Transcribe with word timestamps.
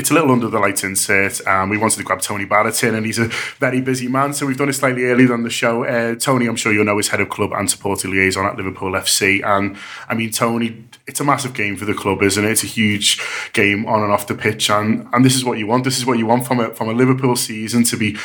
It's 0.00 0.10
a 0.10 0.14
little 0.14 0.30
under 0.30 0.48
the 0.48 0.58
lights 0.58 0.82
insert, 0.82 1.46
and 1.46 1.70
we 1.70 1.76
wanted 1.76 1.98
to 1.98 2.04
grab 2.04 2.22
Tony 2.22 2.46
Barrett 2.46 2.82
and 2.84 3.04
he's 3.04 3.18
a 3.18 3.26
very 3.58 3.82
busy 3.82 4.08
man, 4.08 4.32
so 4.32 4.46
we've 4.46 4.56
done 4.56 4.70
it 4.70 4.72
slightly 4.72 5.04
earlier 5.04 5.34
on 5.34 5.42
the 5.42 5.50
show. 5.50 5.84
Uh, 5.84 6.14
Tony, 6.14 6.46
I'm 6.46 6.56
sure 6.56 6.72
you'll 6.72 6.86
know, 6.86 6.98
is 6.98 7.08
head 7.08 7.20
of 7.20 7.28
club 7.28 7.52
and 7.52 7.70
supporter 7.70 8.08
liaison 8.08 8.46
at 8.46 8.56
Liverpool 8.56 8.92
FC, 8.92 9.44
and 9.44 9.76
I 10.08 10.14
mean, 10.14 10.30
Tony, 10.30 10.86
it's 11.06 11.20
a 11.20 11.24
massive 11.24 11.52
game 11.52 11.76
for 11.76 11.84
the 11.84 11.92
club, 11.92 12.22
isn't 12.22 12.42
it? 12.42 12.50
It's 12.50 12.64
a 12.64 12.66
huge 12.66 13.20
game 13.52 13.84
on 13.84 14.02
and 14.02 14.10
off 14.10 14.26
the 14.26 14.34
pitch, 14.34 14.70
and, 14.70 15.06
and 15.12 15.22
this 15.22 15.36
is 15.36 15.44
what 15.44 15.58
you 15.58 15.66
want. 15.66 15.84
This 15.84 15.98
is 15.98 16.06
what 16.06 16.16
you 16.16 16.24
want 16.24 16.46
from 16.46 16.60
a 16.60 16.74
from 16.74 16.88
a 16.88 16.94
Liverpool 16.94 17.36
season 17.36 17.84
to 17.84 17.98
be 17.98 18.16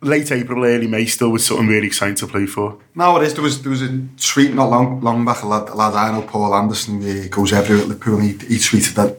late 0.00 0.32
April, 0.32 0.64
early 0.64 0.86
May, 0.86 1.04
still 1.04 1.30
with 1.30 1.42
something 1.42 1.68
really 1.68 1.88
exciting 1.88 2.14
to 2.14 2.26
play 2.26 2.46
for. 2.46 2.78
No, 2.94 3.18
it 3.18 3.24
is. 3.24 3.34
There 3.34 3.42
was 3.42 3.60
there 3.60 3.70
was 3.70 3.82
a 3.82 4.00
tweet 4.16 4.54
not 4.54 4.70
long 4.70 5.02
long 5.02 5.26
back. 5.26 5.42
A 5.42 5.46
lad, 5.46 5.68
a 5.68 5.74
lad 5.74 5.92
I 5.92 6.10
know, 6.10 6.22
Paul 6.26 6.54
Anderson, 6.54 7.02
he 7.02 7.28
goes 7.28 7.52
everywhere 7.52 7.82
at 7.82 7.88
Liverpool, 7.88 8.18
and 8.18 8.24
he, 8.24 8.32
he 8.46 8.56
tweeted 8.56 8.94
that 8.94 9.18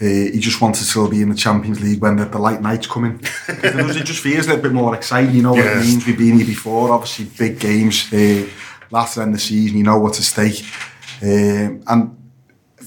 uh, 0.00 0.32
he 0.32 0.38
just 0.40 0.60
wants 0.60 0.80
to 0.80 0.84
still 0.84 1.08
be 1.08 1.22
in 1.22 1.28
the 1.28 1.36
Champions 1.36 1.80
League 1.80 2.00
when 2.00 2.16
the, 2.16 2.24
the 2.24 2.38
light 2.38 2.60
nights 2.60 2.86
come 2.86 3.04
in. 3.04 3.16
Because 3.46 3.96
it 3.96 4.04
just 4.04 4.20
feels 4.20 4.46
a 4.46 4.48
little 4.48 4.62
bit 4.62 4.72
more 4.72 4.94
exciting. 4.94 5.34
You 5.34 5.42
know 5.42 5.52
what 5.52 5.64
it 5.64 5.84
means. 5.84 6.04
We've 6.04 6.18
been 6.18 6.36
here 6.36 6.46
before. 6.46 6.90
Obviously, 6.90 7.26
big 7.26 7.60
games. 7.60 8.12
Uh, 8.12 8.48
last 8.90 9.16
end 9.16 9.28
of 9.28 9.34
the 9.34 9.40
season, 9.40 9.78
you 9.78 9.84
know 9.84 9.98
what's 9.98 10.18
at 10.18 10.24
stake. 10.24 10.64
Um, 11.22 11.82
and 11.86 12.16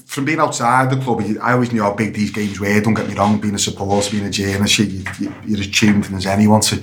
from 0.04 0.24
being 0.24 0.38
outside 0.38 0.90
the 0.90 1.02
club, 1.02 1.22
I 1.42 1.52
always 1.52 1.72
knew 1.72 1.82
how 1.82 1.94
big 1.94 2.14
these 2.14 2.30
games 2.30 2.60
were. 2.60 2.80
Don't 2.80 2.94
get 2.94 3.08
me 3.08 3.14
wrong, 3.14 3.40
being 3.40 3.54
a 3.54 3.58
supporter, 3.58 4.10
being 4.10 4.26
a 4.26 4.30
journalist, 4.30 4.78
you, 4.78 5.04
you, 5.18 5.34
you're 5.46 5.60
as 5.60 5.68
tuned 5.68 6.06
in 6.06 6.14
as 6.14 6.26
anyone 6.26 6.60
to, 6.62 6.82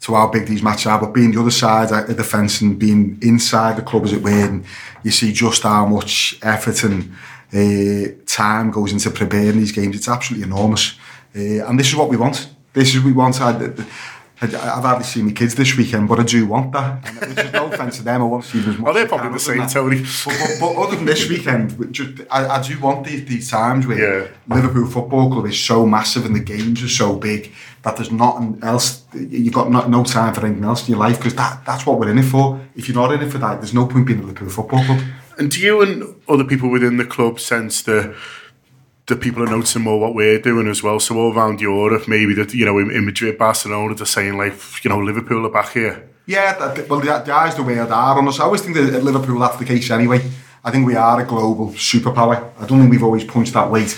to 0.00 0.14
how 0.14 0.28
big 0.28 0.46
these 0.46 0.62
matches 0.62 0.86
are. 0.86 1.00
But 1.00 1.12
being 1.12 1.32
the 1.32 1.40
other 1.40 1.50
side 1.50 1.92
of 1.92 2.16
the 2.16 2.24
fence 2.24 2.60
and 2.60 2.78
being 2.78 3.18
inside 3.22 3.76
the 3.76 3.82
club, 3.82 4.04
as 4.04 4.12
it 4.12 4.22
were, 4.22 4.30
and 4.30 4.64
you 5.02 5.10
see 5.10 5.32
just 5.32 5.62
how 5.62 5.86
much 5.86 6.38
effort 6.42 6.84
and 6.84 7.12
uh, 7.52 8.08
time 8.26 8.70
goes 8.70 8.92
into 8.92 9.10
preparing 9.10 9.58
these 9.58 9.72
games. 9.72 9.96
It's 9.96 10.08
absolutely 10.08 10.46
enormous. 10.46 10.94
Uh, 11.34 11.66
and 11.66 11.78
this 11.78 11.88
is 11.88 11.96
what 11.96 12.08
we 12.08 12.16
want. 12.16 12.48
This 12.72 12.90
is 12.94 12.96
what 13.00 13.06
we 13.06 13.12
want. 13.12 13.40
I, 13.40 13.74
I've 14.40 14.52
hardly 14.84 15.02
seen 15.04 15.26
my 15.26 15.32
kids 15.32 15.56
this 15.56 15.76
weekend, 15.76 16.08
but 16.08 16.20
I 16.20 16.22
do 16.22 16.46
want 16.46 16.70
that. 16.72 17.04
And 17.08 17.28
which 17.36 17.44
is 17.46 17.52
no 17.52 17.66
offence 17.66 17.96
to 17.96 18.04
them. 18.04 18.22
I 18.22 18.24
want 18.24 18.44
to 18.44 18.50
see 18.50 18.60
them 18.60 18.70
as 18.70 18.78
much 18.78 18.84
Well, 18.84 18.94
they're 18.94 19.08
probably 19.08 19.32
the 19.32 19.40
same. 19.40 19.66
Tony. 19.66 19.98
But, 20.24 20.24
but, 20.38 20.60
but 20.60 20.76
other 20.76 20.94
than 20.96 21.06
this 21.06 21.28
weekend, 21.28 21.92
just, 21.92 22.20
I, 22.30 22.46
I 22.46 22.62
do 22.62 22.78
want 22.78 23.04
these, 23.04 23.24
these 23.24 23.50
times 23.50 23.84
where 23.86 23.98
Yeah. 23.98 24.28
Liverpool 24.46 24.86
Football 24.86 25.32
Club 25.32 25.46
is 25.46 25.58
so 25.58 25.84
massive 25.86 26.24
and 26.24 26.36
the 26.36 26.40
games 26.40 26.84
are 26.84 26.88
so 26.88 27.16
big 27.16 27.52
that 27.82 27.96
there's 27.96 28.12
nothing 28.12 28.60
else. 28.62 29.02
You've 29.12 29.54
got 29.54 29.72
no, 29.72 29.88
no 29.88 30.04
time 30.04 30.32
for 30.34 30.46
anything 30.46 30.62
else 30.64 30.86
in 30.86 30.92
your 30.92 31.00
life 31.00 31.16
because 31.18 31.34
that, 31.34 31.64
that's 31.66 31.84
what 31.84 31.98
we're 31.98 32.10
in 32.10 32.18
it 32.18 32.22
for. 32.22 32.60
If 32.76 32.86
you're 32.88 32.94
not 32.96 33.12
in 33.12 33.20
it 33.20 33.32
for 33.32 33.38
that, 33.38 33.56
there's 33.60 33.74
no 33.74 33.86
point 33.86 34.06
being 34.06 34.20
a 34.20 34.22
Liverpool 34.22 34.50
Football 34.50 34.84
Club. 34.84 35.00
And 35.38 35.50
do 35.50 35.60
you 35.60 35.80
and 35.80 36.16
other 36.28 36.44
people 36.44 36.68
within 36.68 36.96
the 36.96 37.04
club 37.04 37.38
sense 37.38 37.82
that 37.82 38.14
the 39.06 39.16
people 39.16 39.42
are 39.42 39.46
noticing 39.46 39.82
more 39.82 40.00
what 40.00 40.14
we're 40.14 40.40
doing 40.40 40.66
as 40.66 40.82
well? 40.82 40.98
So 40.98 41.16
all 41.16 41.32
around 41.32 41.60
Europe, 41.60 42.08
maybe 42.08 42.34
that 42.34 42.52
you 42.52 42.64
know 42.64 42.78
in, 42.78 42.90
in 42.90 43.06
Madrid, 43.06 43.38
Barcelona, 43.38 43.94
they're 43.94 44.06
saying 44.06 44.36
like 44.36 44.84
you 44.84 44.90
know 44.90 44.98
Liverpool 44.98 45.46
are 45.46 45.50
back 45.50 45.72
here. 45.72 46.08
Yeah, 46.26 46.58
that, 46.58 46.88
well, 46.88 47.00
the, 47.00 47.22
the 47.24 47.32
eyes 47.32 47.54
the 47.54 47.62
world 47.62 47.90
are 47.90 48.18
on 48.18 48.28
us. 48.28 48.40
I 48.40 48.44
always 48.44 48.62
think 48.62 48.74
that 48.74 48.92
at 48.92 49.02
Liverpool 49.04 49.38
that's 49.38 49.56
the 49.56 49.64
case 49.64 49.90
anyway. 49.90 50.20
I 50.64 50.72
think 50.72 50.86
we 50.86 50.96
are 50.96 51.20
a 51.20 51.24
global 51.24 51.68
superpower. 51.68 52.50
I 52.58 52.66
don't 52.66 52.80
think 52.80 52.90
we've 52.90 53.02
always 53.02 53.24
punched 53.24 53.54
that 53.54 53.70
weight, 53.70 53.96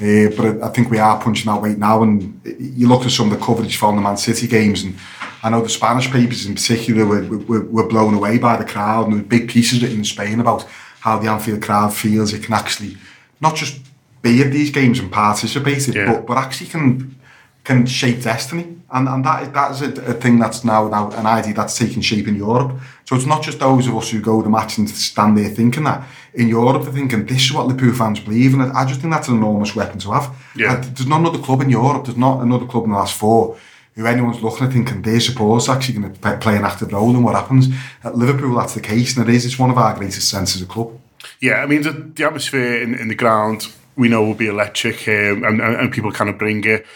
uh, 0.00 0.28
but 0.36 0.62
I, 0.62 0.66
I 0.66 0.68
think 0.70 0.90
we 0.90 0.98
are 0.98 1.22
punching 1.22 1.50
that 1.50 1.62
weight 1.62 1.78
now. 1.78 2.02
And 2.02 2.40
you 2.44 2.88
look 2.88 3.04
at 3.04 3.12
some 3.12 3.32
of 3.32 3.38
the 3.38 3.44
coverage 3.44 3.76
from 3.76 3.94
the 3.96 4.02
Man 4.02 4.16
City 4.16 4.48
games, 4.48 4.82
and 4.82 4.96
I 5.42 5.50
know 5.50 5.60
the 5.62 5.68
Spanish 5.68 6.10
papers 6.10 6.46
in 6.46 6.54
particular 6.54 7.04
were, 7.04 7.22
were, 7.38 7.64
were 7.64 7.88
blown 7.88 8.14
away 8.14 8.38
by 8.38 8.56
the 8.56 8.64
crowd, 8.64 9.04
and 9.06 9.12
there 9.14 9.22
were 9.22 9.28
big 9.28 9.48
pieces 9.48 9.82
written 9.82 9.98
in 9.98 10.04
Spain 10.04 10.40
about 10.40 10.64
how 11.00 11.18
the 11.18 11.28
Anfield 11.28 11.62
crowd 11.62 11.92
feels 11.92 12.32
it 12.32 12.44
can 12.44 12.54
actually 12.54 12.96
not 13.40 13.56
just 13.56 13.80
be 14.22 14.40
at 14.40 14.52
these 14.52 14.70
games 14.70 15.00
and 15.00 15.10
participate, 15.10 15.88
Yeah. 15.88 16.12
but, 16.12 16.26
but 16.26 16.36
actually 16.38 16.68
can 16.70 17.16
can 17.64 17.86
shape 17.86 18.20
destiny, 18.22 18.66
and 18.90 19.08
and 19.08 19.24
that 19.24 19.42
is 19.42 19.48
that 19.52 19.70
is 19.72 19.82
a, 19.82 19.90
a 20.10 20.14
thing 20.14 20.38
that's 20.40 20.64
now 20.64 20.88
now 20.88 21.10
an 21.12 21.26
idea 21.26 21.54
that's 21.54 21.76
taking 21.78 22.02
shape 22.02 22.26
in 22.28 22.36
Europe. 22.36 22.72
So 23.04 23.16
it's 23.16 23.26
not 23.26 23.42
just 23.42 23.58
those 23.58 23.86
of 23.88 23.96
us 23.96 24.10
who 24.10 24.20
go 24.20 24.38
to 24.38 24.44
the 24.44 24.50
match 24.50 24.78
and 24.78 24.88
stand 24.90 25.36
there 25.38 25.48
thinking 25.48 25.84
that. 25.84 26.02
In 26.34 26.48
Europe, 26.48 26.82
they're 26.84 26.92
thinking 26.92 27.26
this 27.26 27.42
is 27.44 27.52
what 27.52 27.66
Liverpool 27.66 27.94
fans 27.94 28.18
believe, 28.20 28.54
and 28.54 28.62
I 28.62 28.84
just 28.84 29.00
think 29.00 29.12
that's 29.12 29.28
an 29.28 29.36
enormous 29.36 29.76
weapon 29.76 29.98
to 30.00 30.12
have. 30.12 30.34
Yeah. 30.56 30.76
There's 30.76 31.06
not 31.06 31.20
another 31.20 31.38
club 31.38 31.60
in 31.62 31.68
Europe. 31.70 32.04
There's 32.04 32.16
not 32.16 32.40
another 32.42 32.66
club 32.66 32.84
in 32.84 32.90
the 32.90 32.96
last 32.96 33.14
four 33.14 33.56
who 33.94 34.06
anyone's 34.06 34.42
looking 34.42 34.66
at 34.66 34.72
thinking 34.72 35.02
their 35.02 35.20
supporters 35.20 35.68
actually 35.68 35.98
going 35.98 36.14
to 36.14 36.38
play 36.38 36.56
an 36.56 36.64
active 36.64 36.92
role 36.92 37.10
in 37.10 37.22
what 37.22 37.34
happens. 37.34 37.68
At 38.02 38.16
Liverpool, 38.16 38.54
that's 38.56 38.74
the 38.74 38.80
case, 38.80 39.16
and 39.16 39.28
it 39.28 39.34
is. 39.34 39.44
It's 39.44 39.58
one 39.58 39.70
of 39.70 39.78
our 39.78 39.94
greatest 39.96 40.28
strengths 40.28 40.56
as 40.56 40.62
a 40.62 40.66
club. 40.66 40.98
Yeah, 41.40 41.56
I 41.56 41.66
mean 41.66 41.82
the, 41.82 41.92
the 41.92 42.24
atmosphere 42.24 42.82
in, 42.82 42.94
in 42.94 43.08
the 43.08 43.14
ground 43.14 43.68
we 43.96 44.08
know 44.08 44.24
will 44.24 44.34
be 44.34 44.48
electric, 44.48 45.06
um, 45.08 45.44
and, 45.44 45.60
and 45.60 45.92
people 45.92 46.12
kind 46.12 46.30
of 46.30 46.38
bring 46.38 46.64
it. 46.64 46.86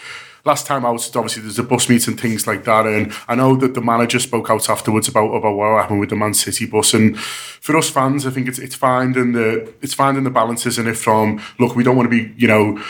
Last 0.45 0.65
time 0.65 0.85
out, 0.85 1.15
obviously 1.15 1.43
there's 1.43 1.59
a 1.59 1.63
bus 1.63 1.89
meet 1.89 2.07
and 2.07 2.19
things 2.19 2.47
like 2.47 2.63
that, 2.63 2.85
and 2.85 3.13
I 3.27 3.35
know 3.35 3.55
that 3.57 3.73
the 3.73 3.81
manager 3.81 4.19
spoke 4.19 4.49
out 4.49 4.69
afterwards 4.69 5.07
about 5.07 5.29
about 5.33 5.55
what 5.55 5.81
happened 5.81 5.99
with 5.99 6.09
the 6.09 6.15
Man 6.15 6.33
City 6.33 6.65
bus, 6.65 6.93
and 6.93 7.19
for 7.19 7.77
us 7.77 7.89
fans, 7.89 8.25
I 8.25 8.31
think 8.31 8.47
it's 8.47 8.59
it's 8.59 8.75
finding 8.75 9.33
the 9.33 9.73
it's 9.81 9.93
finding 9.93 10.23
the 10.23 10.29
balance, 10.29 10.65
isn't 10.65 10.87
it? 10.87 10.97
From 10.97 11.41
look, 11.59 11.75
we 11.75 11.83
don't 11.83 11.97
want 11.97 12.09
to 12.09 12.23
be, 12.23 12.33
you 12.37 12.47
know. 12.47 12.81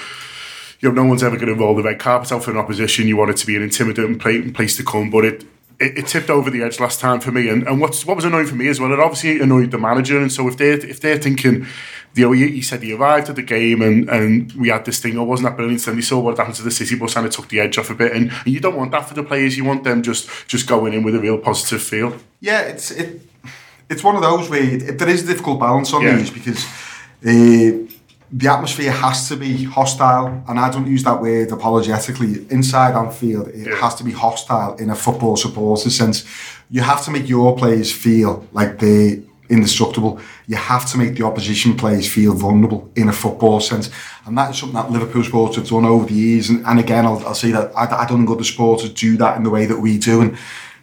You 0.80 0.90
know, 0.90 1.02
no 1.04 1.10
one's 1.10 1.24
ever 1.24 1.36
going 1.38 1.48
to 1.48 1.56
roll 1.56 1.76
the 1.76 1.84
red 1.84 2.00
carpet 2.00 2.32
out 2.32 2.44
for 2.44 2.52
an 2.52 2.58
opposition. 2.58 3.08
You 3.08 3.18
want 3.18 3.32
it 3.32 3.38
to 3.38 3.48
be 3.48 3.56
an 3.56 3.64
intimidating 3.64 4.20
pla- 4.20 4.52
place 4.54 4.78
to 4.78 4.84
come, 4.84 5.10
but 5.10 5.26
it, 5.26 5.44
it, 5.80 5.98
it 6.00 6.08
tipped 6.08 6.30
over 6.30 6.50
the 6.52 6.62
edge 6.64 6.80
last 6.80 7.00
time 7.00 7.20
for 7.20 7.32
me. 7.32 7.50
And, 7.50 7.68
and 7.68 7.82
what's, 7.82 8.06
what 8.06 8.16
was 8.16 8.26
annoying 8.26 8.46
for 8.48 8.56
me 8.56 8.68
as 8.68 8.80
well, 8.80 8.92
it 8.94 9.00
obviously 9.00 9.40
annoyed 9.40 9.72
the 9.72 9.78
manager. 9.78 10.20
And 10.20 10.32
so 10.32 10.48
if 10.48 10.58
they're 10.58 10.74
if 10.86 11.00
they're 11.02 11.18
thinking, 11.18 11.66
you 12.14 12.26
know, 12.26 12.32
he, 12.32 12.48
he 12.50 12.62
said 12.62 12.82
he 12.84 12.94
arrived 12.94 13.30
at 13.30 13.36
the 13.36 13.42
game 13.44 13.82
and, 13.82 14.10
and 14.10 14.52
we 14.54 14.70
had 14.70 14.86
this 14.86 15.00
thing, 15.00 15.18
oh, 15.18 15.24
wasn't 15.24 15.50
that 15.50 15.56
brilliant? 15.56 15.86
And 15.88 15.98
they 15.98 16.02
saw 16.02 16.20
what 16.20 16.38
happened 16.38 16.56
to 16.56 16.64
the 16.64 16.72
City 16.72 16.96
bus 16.96 17.16
and 17.16 17.26
it 17.26 17.32
took 17.32 17.48
the 17.50 17.60
edge 17.60 17.78
off 17.78 17.90
a 17.90 17.96
bit. 17.96 18.12
And, 18.12 18.32
and 18.32 18.48
you 18.48 18.60
don't 18.60 18.76
want 18.76 18.92
that 18.92 19.08
for 19.08 19.14
the 19.16 19.24
players. 19.24 19.58
You 19.58 19.66
want 19.66 19.84
them 19.84 20.02
just 20.04 20.30
just 20.48 20.68
going 20.68 20.94
in 20.94 21.04
with 21.04 21.16
a 21.16 21.20
real 21.20 21.38
positive 21.40 21.82
feel. 21.82 22.18
Yeah, 22.40 22.62
it's 22.62 22.92
it, 22.92 23.22
it's 23.90 24.04
one 24.04 24.16
of 24.16 24.22
those 24.22 24.50
where 24.50 24.62
it, 24.64 24.98
there 25.00 25.10
is 25.10 25.24
a 25.24 25.28
difficult 25.28 25.60
balance 25.60 25.92
on 25.94 26.02
Yeah. 26.04 26.18
these 26.18 26.30
because 26.30 26.64
uh, 27.26 27.87
the 28.32 28.48
atmosphere 28.52 28.92
has 28.92 29.30
to 29.30 29.36
be 29.38 29.64
hostile, 29.64 30.44
and 30.48 30.60
I 30.60 30.70
don't 30.70 30.88
use 30.88 31.04
that 31.04 31.22
word 31.22 31.52
apologetically. 31.52 32.46
Inside 32.50 32.94
Anfield, 32.96 33.48
it 33.50 33.68
Yeah. 33.68 33.76
has 33.76 33.96
to 33.96 34.04
be 34.04 34.12
hostile 34.12 34.76
in 34.76 34.90
a 34.90 34.96
football 34.96 35.38
supporter 35.38 35.90
sense. 35.90 36.26
You 36.70 36.82
have 36.82 37.04
to 37.06 37.12
make 37.12 37.30
your 37.30 37.56
players 37.56 37.92
feel 37.92 38.46
like 38.52 38.80
they're 38.80 39.20
indestructible. 39.50 40.20
You 40.48 40.58
have 40.58 40.86
to 40.92 40.98
make 40.98 41.16
the 41.16 41.24
opposition 41.24 41.76
players 41.78 42.06
feel 42.08 42.34
vulnerable 42.34 42.90
in 42.96 43.08
a 43.08 43.14
football 43.14 43.62
sense, 43.62 43.90
and 44.26 44.38
that 44.38 44.52
is 44.52 44.58
something 44.58 44.76
that 44.76 44.92
Liverpool 44.92 45.24
supporters 45.24 45.56
have 45.56 45.70
done 45.70 45.86
over 45.86 46.06
the 46.06 46.14
years. 46.14 46.50
And, 46.50 46.66
and 46.66 46.80
again, 46.80 47.06
I'll, 47.06 47.26
I'll 47.26 47.34
say 47.34 47.52
that 47.52 47.72
I, 47.78 47.86
I 48.04 48.06
don't 48.06 48.18
think 48.20 48.30
other 48.30 48.44
supporters 48.44 48.90
do 48.90 49.16
that 49.18 49.38
in 49.38 49.44
the 49.44 49.50
way 49.50 49.66
that 49.66 49.80
we 49.80 49.98
do. 49.98 50.20
And 50.22 50.38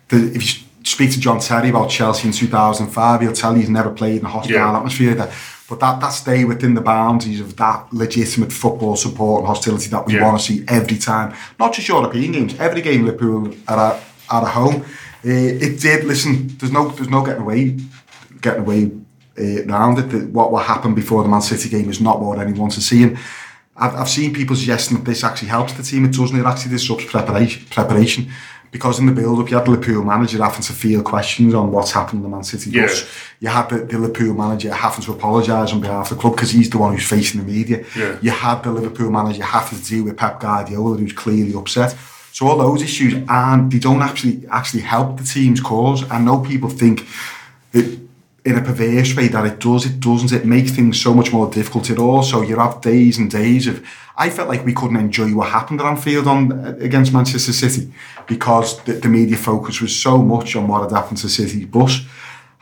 the, 0.08 0.16
if 0.34 0.42
you 0.42 0.64
speak 0.84 1.10
to 1.12 1.20
John 1.20 1.40
Terry 1.40 1.68
about 1.68 1.90
Chelsea 1.90 2.26
in 2.26 2.32
2005, 2.32 3.20
he'll 3.20 3.32
tell 3.34 3.52
you 3.52 3.60
he's 3.60 3.68
never 3.68 3.90
played 3.90 4.20
in 4.20 4.24
a 4.26 4.30
hostile 4.30 4.52
Yeah. 4.54 4.74
atmosphere. 4.76 5.14
That, 5.14 5.30
but 5.68 5.80
that, 5.80 6.00
that 6.00 6.10
stay 6.10 6.44
within 6.44 6.74
the 6.74 6.80
boundaries 6.80 7.40
of 7.40 7.56
that 7.56 7.92
legitimate 7.92 8.52
football 8.52 8.96
support 8.96 9.40
and 9.40 9.48
hostility 9.48 9.88
that 9.90 10.06
we 10.06 10.14
Yeah. 10.14 10.24
want 10.24 10.38
to 10.40 10.44
see 10.44 10.64
every 10.68 10.98
time. 10.98 11.34
Not 11.58 11.72
just 11.72 11.88
European 11.88 12.32
games, 12.32 12.54
every 12.60 12.82
game 12.82 13.04
Liverpool 13.04 13.54
are 13.68 13.92
at, 13.94 14.02
at 14.30 14.48
home. 14.48 14.82
Uh, 15.26 15.30
it 15.66 15.80
did, 15.80 16.04
listen, 16.04 16.48
there's 16.58 16.72
no 16.72 16.88
there's 16.88 17.08
no 17.08 17.24
getting 17.24 17.42
away 17.42 17.76
getting 18.42 18.60
away 18.60 18.90
uh, 19.38 19.64
around 19.66 19.98
it. 19.98 20.10
That 20.10 20.28
what 20.30 20.52
what 20.52 20.66
happened 20.66 20.96
before 20.96 21.22
the 21.22 21.28
Man 21.30 21.40
City 21.40 21.68
game 21.70 21.88
is 21.88 22.00
not 22.00 22.20
what 22.20 22.38
anyone 22.38 22.60
wants 22.60 22.76
to 22.76 22.82
see. 22.82 23.02
And 23.04 23.16
I've, 23.76 23.94
I've 24.00 24.08
seen 24.08 24.34
people 24.34 24.54
suggesting 24.54 24.98
that 24.98 25.04
this 25.06 25.24
actually 25.24 25.48
helps 25.48 25.72
the 25.72 25.82
team. 25.82 26.04
It 26.04 26.12
doesn't. 26.12 26.38
It 26.38 26.44
actually 26.44 26.72
disrupts 26.72 27.06
preparation. 27.06 27.64
Preparation 27.70 28.30
because 28.74 28.98
in 28.98 29.06
the 29.06 29.12
build-up, 29.12 29.48
you 29.48 29.56
had 29.56 29.66
the 29.66 29.70
Liverpool 29.70 30.02
manager 30.02 30.42
having 30.42 30.60
to 30.60 30.72
field 30.72 31.04
questions 31.04 31.54
on 31.54 31.70
what's 31.70 31.92
happened 31.92 32.24
in 32.24 32.28
the 32.28 32.28
Man 32.28 32.42
City 32.42 32.70
Yeah. 32.70 32.88
You 33.38 33.48
had 33.48 33.68
the, 33.68 33.84
the 33.84 33.96
Liverpool 34.00 34.34
manager 34.34 34.74
having 34.74 35.04
to 35.04 35.12
apologise 35.12 35.72
on 35.72 35.80
behalf 35.80 36.10
of 36.10 36.16
the 36.16 36.20
club 36.20 36.34
because 36.34 36.50
he's 36.50 36.70
the 36.70 36.78
one 36.78 36.92
who's 36.92 37.08
facing 37.08 37.40
the 37.40 37.46
media. 37.46 37.84
Yeah. 37.96 38.18
You 38.20 38.32
had 38.32 38.64
the 38.64 38.72
Liverpool 38.72 39.12
manager 39.12 39.44
having 39.44 39.78
to 39.78 39.84
deal 39.84 40.02
with 40.02 40.16
Pep 40.16 40.40
Guardiola, 40.40 40.96
who's 40.96 41.12
clearly 41.12 41.54
upset. 41.54 41.96
So 42.32 42.48
all 42.48 42.58
those 42.58 42.82
issues, 42.82 43.14
and 43.28 43.70
they 43.70 43.78
don't 43.78 44.02
actually 44.02 44.44
actually 44.50 44.82
help 44.82 45.18
the 45.18 45.24
team's 45.24 45.60
cause. 45.60 46.02
I 46.10 46.18
know 46.18 46.40
people 46.40 46.68
think 46.68 47.06
it, 47.72 48.00
in 48.44 48.58
a 48.58 48.60
perverse 48.60 49.14
way 49.14 49.28
that 49.28 49.46
it 49.46 49.60
does, 49.60 49.86
it 49.86 50.00
doesn't. 50.00 50.32
It 50.32 50.46
makes 50.46 50.72
things 50.72 51.00
so 51.00 51.14
much 51.14 51.32
more 51.32 51.48
difficult. 51.48 51.90
It 51.90 51.98
also, 52.00 52.42
you 52.42 52.58
have 52.58 52.80
days 52.80 53.18
and 53.18 53.30
days 53.30 53.68
of. 53.68 53.86
I 54.16 54.30
felt 54.30 54.48
like 54.48 54.64
we 54.64 54.72
couldn't 54.72 54.96
enjoy 54.96 55.34
what 55.34 55.48
happened 55.48 55.80
at 55.80 55.86
Anfield 55.86 56.26
on 56.28 56.52
against 56.80 57.12
Manchester 57.12 57.52
City 57.52 57.92
because 58.28 58.82
the, 58.84 58.92
the 58.92 59.08
media 59.08 59.36
focus 59.36 59.80
was 59.80 59.94
so 59.94 60.18
much 60.18 60.54
on 60.54 60.68
what 60.68 60.82
had 60.82 60.92
happened 60.92 61.18
to 61.18 61.28
City's 61.28 61.66
bus. 61.66 62.00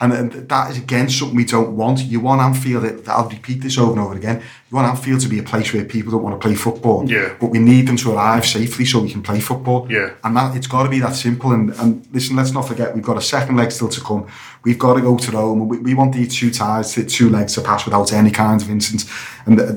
And, 0.00 0.12
and 0.12 0.32
that 0.49 0.70
is 0.70 0.78
again 0.78 1.08
something 1.08 1.37
we 1.37 1.44
don't 1.44 1.76
want. 1.76 2.00
You 2.00 2.19
want 2.19 2.40
Anfield, 2.40 3.06
I'll 3.06 3.28
repeat 3.28 3.60
this 3.60 3.78
over 3.78 3.93
and 3.93 4.00
over 4.00 4.16
again, 4.16 4.38
you 4.40 4.75
want 4.75 4.88
Anfield 4.88 5.20
to 5.20 5.28
be 5.28 5.38
a 5.38 5.44
place 5.44 5.72
where 5.72 5.84
people 5.84 6.10
don't 6.10 6.25
want 6.25 6.40
to 6.40 6.44
play 6.44 6.56
football. 6.56 7.08
Yeah. 7.08 7.37
But 7.38 7.50
we 7.50 7.60
need 7.60 7.87
them 7.87 7.96
to 7.98 8.12
arrive 8.12 8.44
safely 8.44 8.84
so 8.84 9.00
we 9.00 9.12
can 9.12 9.22
play 9.22 9.38
football. 9.38 9.87
Yeah. 9.88 10.14
And 10.25 10.37
that 10.37 10.56
it's 10.56 10.66
got 10.66 10.82
to 10.84 10.88
be 10.88 10.98
that 11.00 11.14
simple. 11.14 11.52
And, 11.52 11.70
and 11.75 12.05
listen, 12.12 12.34
let's 12.34 12.50
not 12.50 12.66
forget, 12.66 12.94
we've 12.94 13.05
got 13.05 13.16
a 13.16 13.22
second 13.22 13.56
leg 13.56 13.70
still 13.70 13.90
to 13.90 14.00
come. 14.00 14.26
We've 14.64 14.78
got 14.78 14.94
to 14.94 15.02
go 15.02 15.16
to 15.16 15.31
Rome. 15.31 15.69
We, 15.69 15.78
we 15.78 15.94
want 15.94 16.14
these 16.14 16.34
two 16.34 16.50
ties, 16.50 16.94
two 16.94 17.31
legs 17.31 17.55
to 17.55 17.60
pass 17.60 17.84
without 17.84 18.12
any 18.12 18.32
kind 18.32 18.60
of 18.60 18.70
incidents. 18.70 19.08
And, 19.46 19.60
uh, 19.60 19.75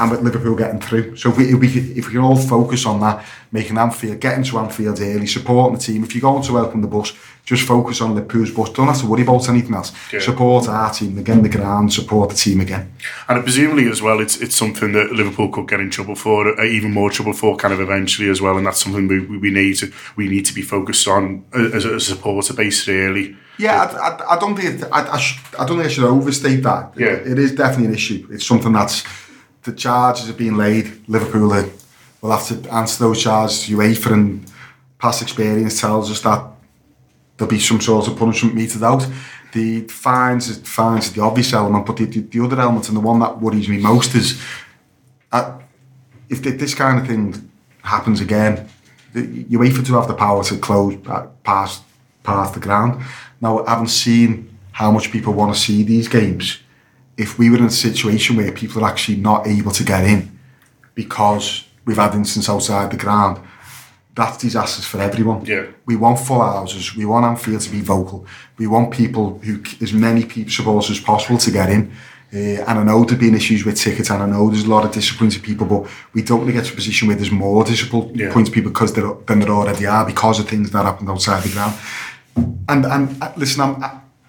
and 0.00 0.10
with 0.10 0.22
Liverpool 0.22 0.56
getting 0.56 0.80
through. 0.80 1.14
So 1.16 1.30
if 1.30 1.36
we, 1.36 1.52
if 1.52 1.60
we, 1.60 1.68
if 1.98 2.06
we 2.06 2.12
can 2.12 2.22
all 2.22 2.36
focus 2.36 2.86
on 2.86 3.00
that, 3.00 3.24
making 3.52 3.76
Anfield, 3.76 4.18
getting 4.20 4.44
to 4.44 4.58
Anfield 4.58 4.98
early, 5.00 5.26
supporting 5.26 5.76
the 5.76 5.84
team. 5.84 6.04
If 6.04 6.14
you're 6.14 6.22
going 6.22 6.42
to 6.42 6.52
welcome 6.52 6.80
the 6.80 6.88
bus, 6.88 7.12
just 7.44 7.66
focus 7.66 8.00
on 8.00 8.14
Liverpool's 8.14 8.50
bus. 8.50 8.70
Don't 8.70 8.86
have 8.86 9.00
to 9.00 9.06
worry 9.06 9.22
about 9.22 9.48
anything 9.48 9.74
else. 9.74 9.92
Yeah. 10.12 10.20
Support 10.20 10.68
our 10.68 10.90
team 10.90 11.18
again, 11.18 11.42
the 11.42 11.48
ground, 11.48 11.92
support 11.92 12.30
the 12.30 12.36
team 12.36 12.60
again. 12.60 12.94
And 13.28 13.42
presumably 13.42 13.88
as 13.88 14.00
well, 14.00 14.20
it's 14.20 14.40
it's 14.40 14.56
something 14.56 14.92
that 14.92 15.12
Liverpool 15.12 15.50
could 15.50 15.68
get 15.68 15.80
in 15.80 15.90
trouble 15.90 16.14
for, 16.14 16.58
uh, 16.58 16.64
even 16.64 16.92
more 16.92 17.10
trouble 17.10 17.32
for, 17.32 17.56
kind 17.56 17.74
of 17.74 17.80
eventually 17.80 18.30
as 18.30 18.40
well. 18.40 18.56
And 18.56 18.66
that's 18.66 18.82
something 18.82 19.06
we, 19.08 19.20
we 19.20 19.50
need 19.50 19.74
to 19.78 19.92
we 20.16 20.28
need 20.28 20.46
to 20.46 20.54
be 20.54 20.62
focused 20.62 21.06
on 21.08 21.44
as 21.52 21.84
a, 21.84 22.00
supporter 22.00 22.54
base, 22.54 22.88
really. 22.88 23.36
Yeah, 23.58 23.82
I, 23.82 24.08
I, 24.08 24.36
I 24.36 24.38
don't 24.38 24.56
think 24.56 24.82
I, 24.90 25.12
I, 25.12 25.18
sh- 25.18 25.38
I 25.58 25.66
don't 25.66 25.76
think 25.76 25.90
I 25.90 25.92
should 25.92 26.04
overstate 26.04 26.62
that. 26.62 26.94
Yeah. 26.96 27.08
It, 27.08 27.32
it 27.32 27.38
is 27.38 27.52
definitely 27.52 27.88
an 27.88 27.94
issue. 27.94 28.26
It's 28.30 28.46
something 28.46 28.72
that's 28.72 29.04
the 29.62 29.72
charges 29.72 30.28
are 30.28 30.34
being 30.34 30.56
laid. 30.56 31.08
Liverpool 31.08 31.52
are, 31.52 31.68
will 32.20 32.30
have 32.30 32.46
to 32.48 32.74
answer 32.74 33.04
those 33.04 33.22
charges. 33.22 33.68
UEFA 33.68 34.12
and 34.12 34.52
past 34.98 35.22
experience 35.22 35.80
tells 35.80 36.10
us 36.10 36.20
that 36.22 36.44
there'll 37.36 37.50
be 37.50 37.58
some 37.58 37.80
sort 37.80 38.08
of 38.08 38.16
punishment 38.16 38.54
meted 38.54 38.82
out. 38.82 39.06
The 39.52 39.82
fines, 39.88 40.58
fines 40.68 41.06
is 41.06 41.12
the 41.12 41.22
obvious 41.22 41.52
element, 41.52 41.86
but 41.86 41.96
the, 41.96 42.04
the, 42.04 42.20
the 42.20 42.44
other 42.44 42.60
element 42.60 42.88
and 42.88 42.96
the 42.96 43.00
one 43.00 43.18
that 43.20 43.40
worries 43.40 43.68
me 43.68 43.78
most 43.78 44.14
is 44.14 44.40
uh, 45.32 45.58
if 46.28 46.42
th- 46.42 46.58
this 46.58 46.74
kind 46.74 47.00
of 47.00 47.06
thing 47.06 47.50
happens 47.82 48.20
again, 48.20 48.68
UEFA 49.14 49.84
to 49.86 49.94
have 49.94 50.06
the 50.06 50.14
power 50.14 50.44
to 50.44 50.56
close 50.58 50.96
uh, 51.08 51.26
past 51.42 51.82
past 52.22 52.54
the 52.54 52.60
ground. 52.60 53.02
Now, 53.40 53.64
I 53.64 53.70
haven't 53.70 53.88
seen 53.88 54.56
how 54.72 54.90
much 54.92 55.10
people 55.10 55.32
want 55.32 55.54
to 55.54 55.60
see 55.60 55.82
these 55.82 56.08
games. 56.08 56.58
If 57.24 57.30
we 57.38 57.50
were 57.50 57.58
in 57.58 57.64
a 57.66 57.70
situation 57.86 58.36
where 58.36 58.52
people 58.62 58.78
are 58.82 58.90
actually 58.92 59.18
not 59.30 59.40
able 59.56 59.72
to 59.72 59.84
get 59.84 60.02
in 60.14 60.20
because 60.94 61.46
we've 61.84 61.96
had 62.04 62.14
incidents 62.14 62.48
outside 62.48 62.90
the 62.90 62.96
ground, 62.96 63.34
that's 64.14 64.36
disasters 64.38 64.86
for 64.86 65.00
everyone. 65.08 65.44
Yeah. 65.44 65.66
We 65.86 65.96
want 65.96 66.18
full 66.18 66.40
houses. 66.40 66.84
We 66.96 67.04
want 67.04 67.24
Anfield 67.26 67.60
to 67.66 67.70
be 67.70 67.80
vocal. 67.80 68.18
We 68.58 68.66
want 68.66 68.90
people 69.02 69.38
who, 69.44 69.54
as 69.80 69.92
many 69.92 70.24
people 70.24 70.50
supporters 70.50 70.90
as 70.90 71.00
possible, 71.00 71.38
to 71.38 71.50
get 71.50 71.68
in. 71.70 71.82
Uh, 72.32 72.62
and 72.68 72.78
I 72.80 72.82
know 72.84 73.04
there've 73.04 73.18
been 73.26 73.34
issues 73.34 73.64
with 73.64 73.76
tickets, 73.76 74.10
and 74.10 74.22
I 74.22 74.26
know 74.26 74.50
there's 74.50 74.64
a 74.64 74.68
lot 74.76 74.84
of 74.84 74.92
disappointed 74.92 75.42
people, 75.42 75.66
but 75.66 75.82
we 76.14 76.22
don't 76.22 76.38
want 76.38 76.48
to 76.50 76.52
get 76.58 76.64
to 76.66 76.72
a 76.72 76.76
position 76.76 77.08
where 77.08 77.16
there's 77.16 77.32
more 77.32 77.64
disappointed 77.64 78.16
Yeah. 78.20 78.54
people 78.54 78.70
because 78.70 78.92
there 78.94 79.10
than 79.26 79.40
there 79.40 79.50
already 79.50 79.86
are 79.86 80.04
because 80.12 80.38
of 80.40 80.48
things 80.48 80.70
that 80.70 80.84
happened 80.84 81.10
outside 81.10 81.42
the 81.42 81.52
ground. 81.56 81.74
And 82.72 82.82
and 82.94 83.04
uh, 83.22 83.32
listen, 83.36 83.60
I'm 83.62 83.76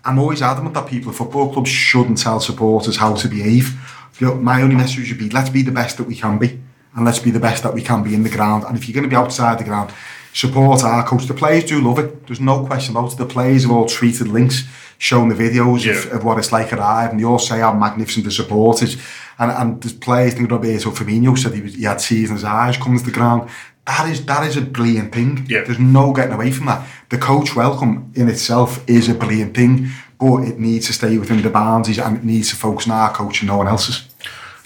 I'm 0.04 0.20
always 0.20 0.42
adamant 0.42 0.74
that 0.76 0.88
people, 0.88 1.12
at 1.12 1.18
football 1.18 1.54
clubs, 1.54 1.70
shouldn't 1.70 2.18
tell 2.18 2.40
supporters 2.40 2.98
how 2.98 3.16
to 3.16 3.28
behave. 3.28 3.76
You 4.20 4.28
know, 4.28 4.36
my 4.36 4.62
only 4.62 4.76
message 4.76 5.10
would 5.10 5.20
be: 5.20 5.30
let's 5.30 5.50
be 5.50 5.62
the 5.64 5.72
best 5.72 5.98
that 5.98 6.06
we 6.08 6.16
can 6.16 6.38
be, 6.38 6.60
and 6.96 7.06
let's 7.06 7.20
be 7.20 7.32
the 7.32 7.40
best 7.40 7.64
that 7.64 7.74
we 7.74 7.82
can 7.82 8.04
be 8.04 8.14
in 8.14 8.24
the 8.24 8.30
ground. 8.30 8.64
And 8.66 8.78
if 8.78 8.88
you're 8.88 8.94
going 8.94 9.04
to 9.04 9.10
be 9.10 9.16
outside 9.16 9.60
the 9.60 9.64
ground, 9.64 9.92
support 10.34 10.84
our 10.84 11.06
coach. 11.06 11.26
The 11.26 11.34
players 11.34 11.66
do 11.66 11.82
love 11.82 12.00
it. 12.00 12.28
There's 12.28 12.40
no 12.42 12.66
question 12.66 12.96
about 12.96 13.14
it. 13.14 13.18
The 13.18 13.26
players 13.26 13.64
have 13.64 13.72
all 13.72 13.86
tweeted 13.86 14.32
links, 14.32 14.64
shown 14.98 15.30
the 15.30 15.36
videos 15.36 15.80
of, 15.90 16.06
Yeah. 16.06 16.16
of 16.16 16.24
what 16.24 16.38
it's 16.38 16.52
like 16.52 16.72
at 16.74 16.80
Ive, 16.80 17.12
and 17.12 17.20
they 17.20 17.24
all 17.26 17.40
say 17.40 17.60
how 17.60 17.74
magnificent 17.74 18.26
the 18.26 18.32
support 18.32 18.82
is. 18.82 18.98
And 19.40 19.52
and 19.52 19.82
the 19.82 19.94
players, 19.94 20.34
I 20.34 20.38
think 20.38 20.52
Roberto 20.52 20.92
Firmino 20.92 21.38
said 21.38 21.54
he, 21.54 21.62
was, 21.62 21.74
he 21.76 21.84
had 21.84 22.00
tears 22.00 22.30
in 22.30 22.36
his 22.36 22.44
eyes 22.44 22.78
coming 22.78 23.00
to 23.00 23.06
the 23.06 23.12
ground. 23.12 23.50
That 23.88 24.10
is 24.10 24.26
that 24.26 24.48
is 24.48 24.58
a 24.58 24.62
brilliant 24.62 25.14
thing. 25.14 25.46
Yeah. 25.50 25.64
There's 25.64 25.80
no 25.80 26.14
getting 26.14 26.34
away 26.34 26.52
from 26.52 26.68
that. 26.68 26.88
The 27.10 27.18
coach 27.18 27.56
welcome 27.56 28.12
in 28.16 28.30
itself 28.30 28.88
is 28.88 29.10
a 29.10 29.14
brilliant 29.14 29.56
thing, 29.56 29.90
but 30.20 30.44
it 30.44 30.60
needs 30.60 30.88
to 30.88 30.94
stay 30.94 31.18
within 31.18 31.42
the 31.42 31.50
boundaries 31.50 32.00
and 32.00 32.18
it 32.18 32.24
needs 32.24 32.50
to 32.52 32.56
focus 32.56 32.88
on 32.88 32.94
our 32.94 33.12
coach 33.12 33.42
and 33.42 33.48
no 33.48 33.58
one 33.58 33.68
else's. 33.68 34.08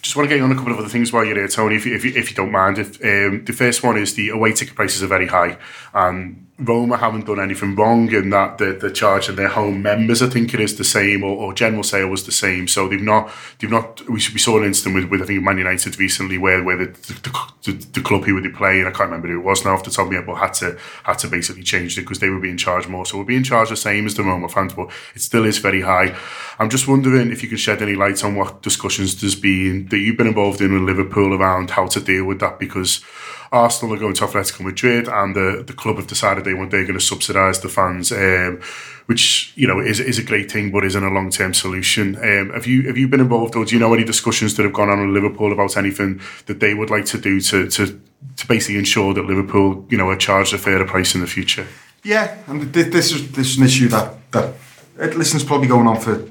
Just 0.01 0.15
want 0.15 0.25
to 0.25 0.29
get 0.29 0.37
you 0.37 0.43
on 0.43 0.51
a 0.51 0.55
couple 0.55 0.71
of 0.71 0.77
other 0.77 0.89
things 0.89 1.11
while 1.11 1.25
you're 1.25 1.35
here, 1.35 1.47
Tony, 1.47 1.77
if 1.77 1.85
you, 1.85 1.95
if 1.95 2.05
you, 2.05 2.13
if 2.15 2.29
you 2.29 2.35
don't 2.35 2.51
mind. 2.51 2.77
If, 2.77 3.03
um, 3.03 3.43
the 3.43 3.53
first 3.53 3.81
one 3.81 3.97
is 3.97 4.13
the 4.13 4.29
away 4.29 4.51
ticket 4.51 4.75
prices 4.75 5.01
are 5.01 5.07
very 5.07 5.25
high, 5.25 5.57
and 5.95 6.45
Roma 6.57 6.95
haven't 6.95 7.25
done 7.25 7.41
anything 7.41 7.75
wrong 7.75 8.09
in 8.13 8.29
that 8.29 8.59
the, 8.59 8.71
the 8.71 8.89
charge 8.89 9.27
of 9.27 9.35
their 9.35 9.49
home 9.49 9.81
members, 9.81 10.21
I 10.21 10.29
think 10.29 10.53
it 10.53 10.61
is 10.61 10.77
the 10.77 10.85
same, 10.85 11.21
or, 11.21 11.35
or 11.35 11.53
general 11.53 11.83
sale 11.83 12.07
was 12.07 12.25
the 12.25 12.31
same. 12.31 12.69
So 12.69 12.87
they've 12.87 13.01
not, 13.01 13.29
they've 13.59 13.69
not. 13.69 14.07
We, 14.09 14.21
saw 14.21 14.57
an 14.57 14.63
incident 14.63 14.95
with, 14.95 15.11
with 15.11 15.21
I 15.21 15.25
think 15.25 15.43
Man 15.43 15.57
United 15.57 15.99
recently 15.99 16.37
where 16.37 16.63
where 16.63 16.77
the 16.77 16.85
the, 16.85 17.51
the, 17.63 17.71
the 17.91 18.01
club 18.01 18.23
who 18.23 18.35
were 18.35 18.49
playing, 18.51 18.85
I 18.85 18.91
can't 18.91 19.09
remember 19.09 19.27
who 19.27 19.39
it 19.39 19.43
was 19.43 19.65
now 19.65 19.73
off 19.73 19.83
the 19.83 19.91
top 19.91 20.09
but 20.09 20.35
had 20.35 20.53
to 20.55 20.77
had 21.03 21.19
to 21.19 21.27
basically 21.27 21.63
change 21.63 21.97
it 21.97 22.01
because 22.01 22.19
they 22.19 22.29
were 22.29 22.39
being 22.39 22.57
charged 22.57 22.87
more. 22.87 23.05
So 23.05 23.17
we're 23.17 23.25
being 23.25 23.43
charged 23.43 23.71
the 23.71 23.77
same 23.77 24.05
as 24.05 24.15
the 24.15 24.23
Roma 24.23 24.47
fans, 24.47 24.73
but 24.73 24.89
it 25.13 25.21
still 25.21 25.43
is 25.43 25.57
very 25.57 25.81
high. 25.81 26.15
I'm 26.57 26.69
just 26.69 26.87
wondering 26.87 27.31
if 27.31 27.43
you 27.43 27.49
can 27.49 27.57
shed 27.57 27.81
any 27.81 27.95
light 27.95 28.23
on 28.23 28.35
what 28.35 28.61
discussions 28.61 29.19
there's 29.19 29.35
been 29.35 29.87
that 29.87 29.97
you've 29.97 30.17
been 30.17 30.27
involved 30.27 30.61
in 30.61 30.71
with 30.71 30.83
Liverpool 30.83 31.33
around 31.33 31.71
how 31.71 31.87
to 31.87 31.99
deal 31.99 32.23
with 32.23 32.39
that 32.39 32.59
because 32.59 33.03
Arsenal 33.51 33.95
are 33.95 33.99
going 33.99 34.13
to 34.15 34.25
Atletico 34.25 34.61
Madrid 34.61 35.07
and 35.07 35.35
the, 35.35 35.63
the 35.65 35.73
club 35.73 35.97
have 35.97 36.07
decided 36.07 36.43
they 36.43 36.53
want 36.53 36.71
they're 36.71 36.83
going 36.83 36.99
to 36.99 37.05
subsidise 37.05 37.59
the 37.61 37.69
fans, 37.69 38.11
um, 38.11 38.61
which 39.05 39.53
you 39.55 39.67
know 39.67 39.79
is 39.79 39.99
is 39.99 40.17
a 40.19 40.23
great 40.23 40.51
thing, 40.51 40.71
but 40.71 40.83
isn't 40.83 41.03
a 41.03 41.09
long 41.09 41.29
term 41.29 41.53
solution. 41.53 42.15
Um, 42.17 42.51
have 42.53 42.65
you 42.65 42.83
have 42.87 42.97
you 42.97 43.07
been 43.07 43.21
involved, 43.21 43.55
or 43.55 43.65
do 43.65 43.75
you 43.75 43.79
know 43.79 43.93
any 43.93 44.03
discussions 44.03 44.55
that 44.55 44.63
have 44.63 44.73
gone 44.73 44.89
on 44.89 44.99
in 44.99 45.13
Liverpool 45.13 45.51
about 45.53 45.77
anything 45.77 46.21
that 46.47 46.59
they 46.59 46.73
would 46.73 46.89
like 46.89 47.05
to 47.05 47.17
do 47.17 47.39
to 47.41 47.67
to 47.69 47.99
to 48.37 48.47
basically 48.47 48.77
ensure 48.77 49.13
that 49.13 49.25
Liverpool 49.25 49.85
you 49.89 49.97
know 49.97 50.09
are 50.09 50.17
charged 50.17 50.53
a 50.53 50.57
fairer 50.57 50.85
price 50.85 51.15
in 51.15 51.21
the 51.21 51.27
future? 51.27 51.67
Yeah, 52.03 52.37
and 52.47 52.73
th- 52.73 52.91
this 52.91 53.11
is 53.11 53.31
this 53.31 53.47
is 53.51 53.57
an 53.57 53.65
issue 53.65 53.87
that 53.89 54.31
that 54.31 54.53
it, 54.99 55.15
listen, 55.15 55.37
it's 55.37 55.45
probably 55.45 55.67
going 55.67 55.87
on 55.87 55.99
for 55.99 56.27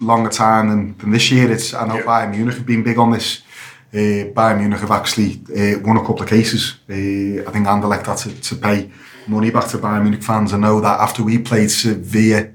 longer 0.00 0.30
time 0.30 0.68
than, 0.68 0.96
than 0.98 1.10
this 1.10 1.30
year. 1.30 1.50
It's 1.50 1.72
I 1.74 1.86
know 1.86 1.96
Yeah. 1.96 2.02
Bayern 2.02 2.30
Munich 2.30 2.54
have 2.54 2.66
been 2.66 2.82
big 2.82 2.98
on 2.98 3.12
this. 3.12 3.42
Uh, 3.96 4.28
Bayern 4.34 4.58
Munich 4.58 4.80
have 4.80 4.90
actually 4.90 5.40
uh, 5.56 5.78
won 5.80 5.96
a 5.96 6.00
couple 6.00 6.20
of 6.20 6.28
cases. 6.28 6.74
Uh, 6.86 7.48
I 7.48 7.50
think 7.50 7.66
Anderlecht 7.66 8.04
had 8.04 8.18
to, 8.18 8.40
to 8.42 8.56
pay 8.56 8.90
money 9.26 9.50
back 9.50 9.68
to 9.68 9.78
Bayern 9.78 10.02
Munich 10.02 10.22
fans. 10.22 10.52
I 10.52 10.58
know 10.58 10.82
that 10.82 11.00
after 11.00 11.22
we 11.22 11.38
played 11.38 11.70
Sevilla 11.70 12.50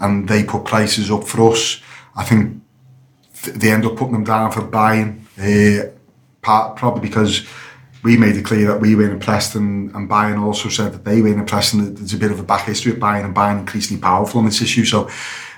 and 0.00 0.28
they 0.28 0.44
put 0.44 0.66
prices 0.66 1.10
up 1.10 1.24
for 1.24 1.52
us, 1.52 1.80
I 2.14 2.24
think 2.24 2.62
th- 3.42 3.56
they 3.56 3.72
end 3.72 3.86
up 3.86 3.96
putting 3.96 4.12
them 4.12 4.24
down 4.24 4.52
for 4.52 4.60
Bayern. 4.60 5.22
Uh, 5.38 5.92
part, 6.42 6.76
probably 6.76 7.08
because 7.08 7.46
we 8.02 8.18
made 8.18 8.36
it 8.36 8.44
clear 8.44 8.66
that 8.68 8.80
we 8.80 8.94
weren't 8.94 9.14
impressed 9.14 9.54
and, 9.54 9.94
and 9.94 10.10
Bayern 10.10 10.42
also 10.42 10.68
said 10.68 10.92
that 10.92 11.04
they 11.06 11.22
weren't 11.22 11.40
impressed 11.40 11.72
and 11.72 11.96
there's 11.96 12.12
a 12.12 12.18
bit 12.18 12.30
of 12.30 12.38
a 12.38 12.42
back 12.42 12.66
history 12.66 12.92
of 12.92 12.98
Bayern 12.98 13.24
and 13.24 13.34
Bayern 13.34 13.60
increasingly 13.60 14.00
powerful 14.00 14.40
on 14.40 14.44
this 14.44 14.60
issue. 14.60 14.84
So 14.84 15.08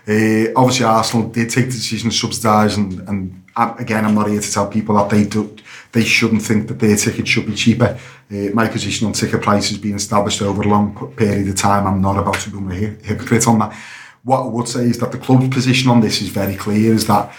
uh, 0.07 0.53
obviously 0.57 0.87
Arsenal 0.87 1.29
did 1.29 1.51
take 1.51 1.67
the 1.67 1.73
decision 1.73 2.09
to 2.09 2.17
subsidise 2.17 2.77
and, 2.77 3.01
and 3.09 3.43
again 3.59 4.05
I'm 4.05 4.15
not 4.15 4.29
here 4.29 4.41
to 4.41 4.53
tell 4.53 4.69
people 4.69 4.95
that 4.97 5.11
they 5.11 5.25
do, 5.25 5.57
they 5.93 6.05
shouldn't 6.05 6.43
think 6.43 6.69
that 6.69 6.79
their 6.79 6.97
ticket 6.97 7.27
should 7.27 7.47
be 7.47 7.55
cheaper. 7.55 7.99
Uh, 8.31 8.51
my 8.55 8.69
position 8.69 9.07
on 9.07 9.13
ticket 9.13 9.43
prices 9.43 9.79
being 9.79 9.97
established 9.97 10.43
over 10.43 10.63
a 10.63 10.69
long 10.69 11.13
period 11.17 11.49
of 11.49 11.57
time. 11.57 11.87
I'm 11.87 12.01
not 12.01 12.19
about 12.19 12.39
to 12.41 12.51
become 12.51 12.71
a 12.71 12.75
hypocrite 12.75 13.49
on 13.49 13.59
that. 13.61 13.75
What 14.23 14.43
I 14.43 14.47
would 14.47 14.69
say 14.69 14.85
is 14.85 14.99
that 14.99 15.13
the 15.13 15.19
club's 15.19 15.49
position 15.49 15.91
on 15.91 16.01
this 16.01 16.21
is 16.21 16.29
very 16.29 16.55
clear, 16.55 16.93
is 16.93 17.07
that 17.07 17.35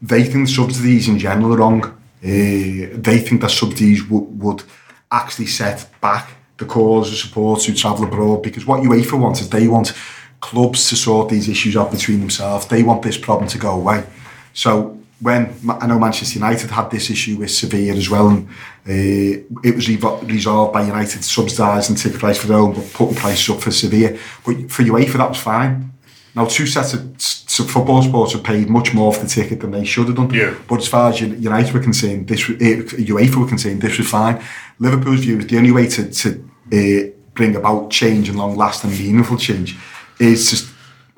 they 0.00 0.24
think 0.24 0.48
subsidies 0.48 1.08
in 1.08 1.18
general 1.18 1.54
are 1.54 1.58
wrong. 1.58 1.84
Uh, 2.22 2.94
they 2.94 3.24
think 3.26 3.40
that 3.40 3.50
subsidies 3.50 4.02
w- 4.04 4.24
would 4.24 4.62
actually 5.10 5.46
set 5.46 5.88
back 6.00 6.30
the 6.58 6.64
cause 6.64 7.10
of 7.10 7.16
support 7.16 7.60
to 7.60 7.74
travel 7.74 8.04
abroad 8.04 8.42
because 8.42 8.66
what 8.66 8.82
UEFA 8.82 9.18
wants 9.18 9.40
is 9.40 9.48
they 9.48 9.68
want 9.68 9.92
clubs 10.40 10.88
to 10.88 10.96
sort 10.96 11.28
these 11.28 11.48
issues 11.48 11.76
out 11.76 11.90
between 11.90 12.20
themselves. 12.20 12.66
They 12.66 12.82
want 12.82 13.02
this 13.02 13.16
problem 13.16 13.48
to 13.48 13.58
go 13.58 13.72
away. 13.72 14.04
So 14.52 14.98
when 15.20 15.52
I 15.68 15.86
know 15.86 15.98
Manchester 15.98 16.38
United 16.38 16.70
had 16.70 16.90
this 16.90 17.10
issue 17.10 17.36
with 17.38 17.50
Sevilla 17.50 17.94
as 17.96 18.08
well, 18.08 18.28
and 18.28 18.48
uh, 18.86 19.58
it 19.64 19.74
was 19.74 19.88
revo- 19.88 20.26
resolved 20.28 20.72
by 20.72 20.82
United 20.84 21.22
subsidising 21.22 22.00
ticket 22.00 22.20
price 22.20 22.38
for 22.38 22.46
their 22.46 22.58
own, 22.58 22.72
but 22.74 22.92
putting 22.92 23.16
prices 23.16 23.48
up 23.50 23.60
for 23.60 23.70
Sevilla. 23.72 24.16
But 24.46 24.70
for 24.70 24.82
UEFA, 24.84 25.14
that 25.14 25.28
was 25.28 25.38
fine. 25.38 25.92
Now, 26.36 26.44
two 26.46 26.66
sets 26.66 26.94
of 26.94 27.14
s- 27.16 27.44
football 27.66 28.02
sports 28.02 28.32
have 28.34 28.44
paid 28.44 28.68
much 28.70 28.94
more 28.94 29.12
for 29.12 29.24
the 29.24 29.28
ticket 29.28 29.60
than 29.60 29.72
they 29.72 29.84
should 29.84 30.06
have 30.06 30.16
done. 30.16 30.30
Yeah. 30.32 30.54
But 30.68 30.78
as 30.78 30.88
far 30.88 31.10
as 31.10 31.20
United 31.20 31.74
were 31.74 31.80
concerned, 31.80 32.28
this 32.28 32.48
eh, 32.48 32.82
UEFA 33.12 33.36
were 33.36 33.48
concerned, 33.48 33.82
this 33.82 33.98
was 33.98 34.08
fine. 34.08 34.40
Liverpool's 34.78 35.20
view 35.20 35.38
is 35.38 35.46
the 35.48 35.56
only 35.58 35.72
way 35.72 35.88
to, 35.88 36.08
to 36.10 36.50
uh, 36.72 37.10
bring 37.34 37.56
about 37.56 37.90
change 37.90 38.28
and 38.28 38.38
long-lasting, 38.38 38.90
meaningful 38.90 39.36
change 39.36 39.76
is 40.20 40.50
to 40.62 40.68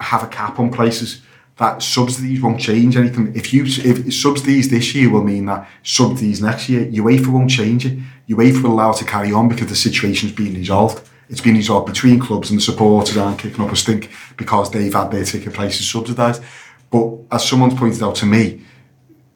have 0.03 0.23
a 0.23 0.27
cap 0.29 0.59
on 0.59 0.71
prices. 0.71 1.21
That 1.61 1.83
subsidies 1.83 2.41
won't 2.41 2.59
change 2.59 2.97
anything. 2.97 3.37
If 3.37 3.53
you 3.53 3.65
if 3.67 4.15
subsidies 4.15 4.71
this 4.71 4.95
year 4.95 5.11
will 5.11 5.23
mean 5.23 5.45
that 5.45 5.69
subsidies 5.83 6.41
next 6.41 6.71
year, 6.71 6.87
UEFA 6.87 7.27
won't 7.27 7.51
change 7.51 7.85
it. 7.85 7.99
UEFA 8.31 8.63
will 8.63 8.73
allow 8.73 8.93
it 8.93 8.97
to 8.97 9.05
carry 9.05 9.31
on 9.31 9.51
because 9.51 9.69
the 9.69 9.77
situation's 9.77 10.33
being 10.33 10.55
resolved. 10.55 11.07
it's 11.29 11.43
been 11.43 11.55
resolved 11.55 11.87
between 11.87 12.19
clubs 12.19 12.51
and 12.51 12.59
the 12.59 12.63
supporters 12.63 13.17
aren't 13.19 13.39
kicking 13.39 13.63
up 13.63 13.71
a 13.71 13.77
stink 13.77 14.11
because 14.39 14.71
they've 14.71 14.93
had 14.93 15.11
their 15.11 15.25
ticket 15.25 15.53
prices 15.53 15.89
subsidised. 15.89 16.43
But 16.91 17.19
as 17.31 17.47
someone's 17.47 17.75
pointed 17.75 18.03
out 18.03 18.17
to 18.17 18.27
me, 18.27 18.63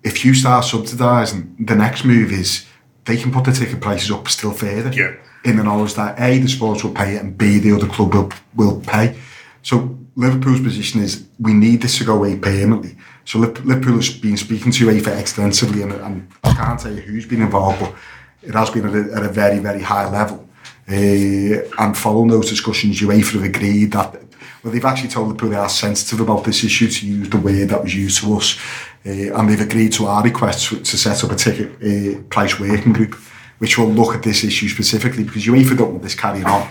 if 0.03 0.25
you 0.25 0.33
start 0.33 0.65
subsidising, 0.65 1.67
the 1.67 1.77
next 1.77 2.05
move 2.05 2.33
is 2.33 2.67
they 3.05 3.19
can 3.19 3.33
put 3.33 3.45
the 3.45 3.53
ticket 3.53 3.83
prices 3.83 4.11
up 4.11 4.27
still 4.29 4.53
further. 4.53 4.93
Yeah. 4.93 5.15
In 5.45 5.57
the 5.57 5.63
knowledge 5.63 5.93
that 5.95 6.19
A, 6.19 6.39
the 6.39 6.49
sports 6.49 6.83
will 6.83 6.95
pay 6.95 7.17
it 7.17 7.23
and 7.23 7.37
B, 7.37 7.59
the 7.59 7.77
other 7.77 7.87
club 7.87 8.15
will, 8.15 8.33
will 8.57 8.81
pay. 8.81 9.15
So 9.63 9.99
Liverpool's 10.17 10.61
position 10.61 11.03
is 11.03 11.27
we 11.41 11.53
need 11.55 11.83
this 11.83 11.99
to 11.99 12.05
go 12.05 12.17
away 12.17 12.37
permanently. 12.37 12.97
So 13.25 13.39
Liverpool 13.39 13.97
has 13.97 14.11
been 14.11 14.37
speaking 14.37 14.71
to 14.73 14.87
UEFA 14.87 15.19
extensively 15.19 15.83
and, 15.83 15.93
and 15.93 16.29
I 16.45 16.55
can't 16.55 16.79
tell 16.79 16.95
you 16.95 17.01
who's 17.01 17.27
been 17.27 17.43
involved, 17.43 17.81
but 17.81 17.95
it 18.43 18.55
has 18.55 18.71
been 18.71 18.87
at 18.87 18.95
a, 18.95 19.17
at 19.17 19.25
a 19.25 19.29
very, 19.29 19.59
very 19.59 19.83
high 19.83 20.09
level. 20.09 20.49
Uh, 20.87 21.65
and 21.79 21.97
following 21.97 22.29
those 22.29 22.51
discussions, 22.51 23.01
UEFA 23.01 23.33
have 23.33 23.43
agreed 23.43 23.93
that 23.93 24.23
well, 24.65 24.73
they've 24.73 24.85
actually 24.85 25.11
told 25.11 25.29
Liverpool 25.29 25.51
they 25.51 25.57
are 25.57 25.69
sensitive 25.69 26.21
about 26.21 26.45
this 26.45 26.65
issue 26.65 26.89
to 26.89 27.07
use 27.07 27.29
the 27.29 27.37
word 27.37 27.69
that 27.69 27.83
was 27.83 27.95
used 27.95 28.23
to 28.23 28.35
us, 28.35 28.59
uh, 29.05 29.11
and 29.11 29.49
they've 29.49 29.61
agreed 29.61 29.93
to 29.93 30.07
our 30.07 30.23
request 30.23 30.69
to, 30.69 30.81
to 30.81 30.97
set 30.97 31.23
up 31.23 31.33
a 31.33 31.37
ticket 31.37 31.71
uh, 31.83 32.23
price 32.31 32.59
working 32.59 32.95
group, 32.95 33.15
which 33.59 33.77
will 33.77 33.89
look 33.89 34.15
at 34.15 34.23
this 34.23 34.43
issue 34.43 34.69
specifically 34.71 35.23
because 35.23 35.45
UEFA 35.45 35.77
don't 35.77 35.91
want 35.91 36.03
this 36.03 36.15
carrying 36.15 36.47
on, 36.47 36.67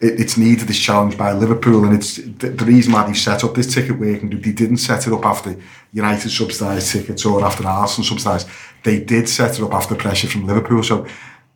it, 0.00 0.20
it's 0.20 0.36
needed 0.36 0.68
this 0.68 0.78
challenge 0.78 1.16
by 1.16 1.32
Liverpool, 1.32 1.84
and 1.84 1.94
it's 1.94 2.16
the, 2.16 2.50
the 2.50 2.64
reason 2.64 2.92
why 2.92 3.06
they've 3.06 3.16
set 3.16 3.44
up 3.44 3.54
this 3.54 3.72
ticket 3.72 3.98
working 3.98 4.30
group. 4.30 4.42
They 4.42 4.52
didn't 4.52 4.78
set 4.78 5.06
it 5.06 5.12
up 5.12 5.24
after 5.24 5.56
United 5.92 6.30
subsidised 6.30 6.92
tickets 6.92 7.24
or 7.24 7.44
after 7.44 7.66
Arsenal 7.66 8.06
subsidised. 8.06 8.48
They 8.82 9.00
did 9.00 9.28
set 9.28 9.58
it 9.58 9.62
up 9.62 9.74
after 9.74 9.94
pressure 9.94 10.28
from 10.28 10.46
Liverpool. 10.46 10.82
So 10.82 11.06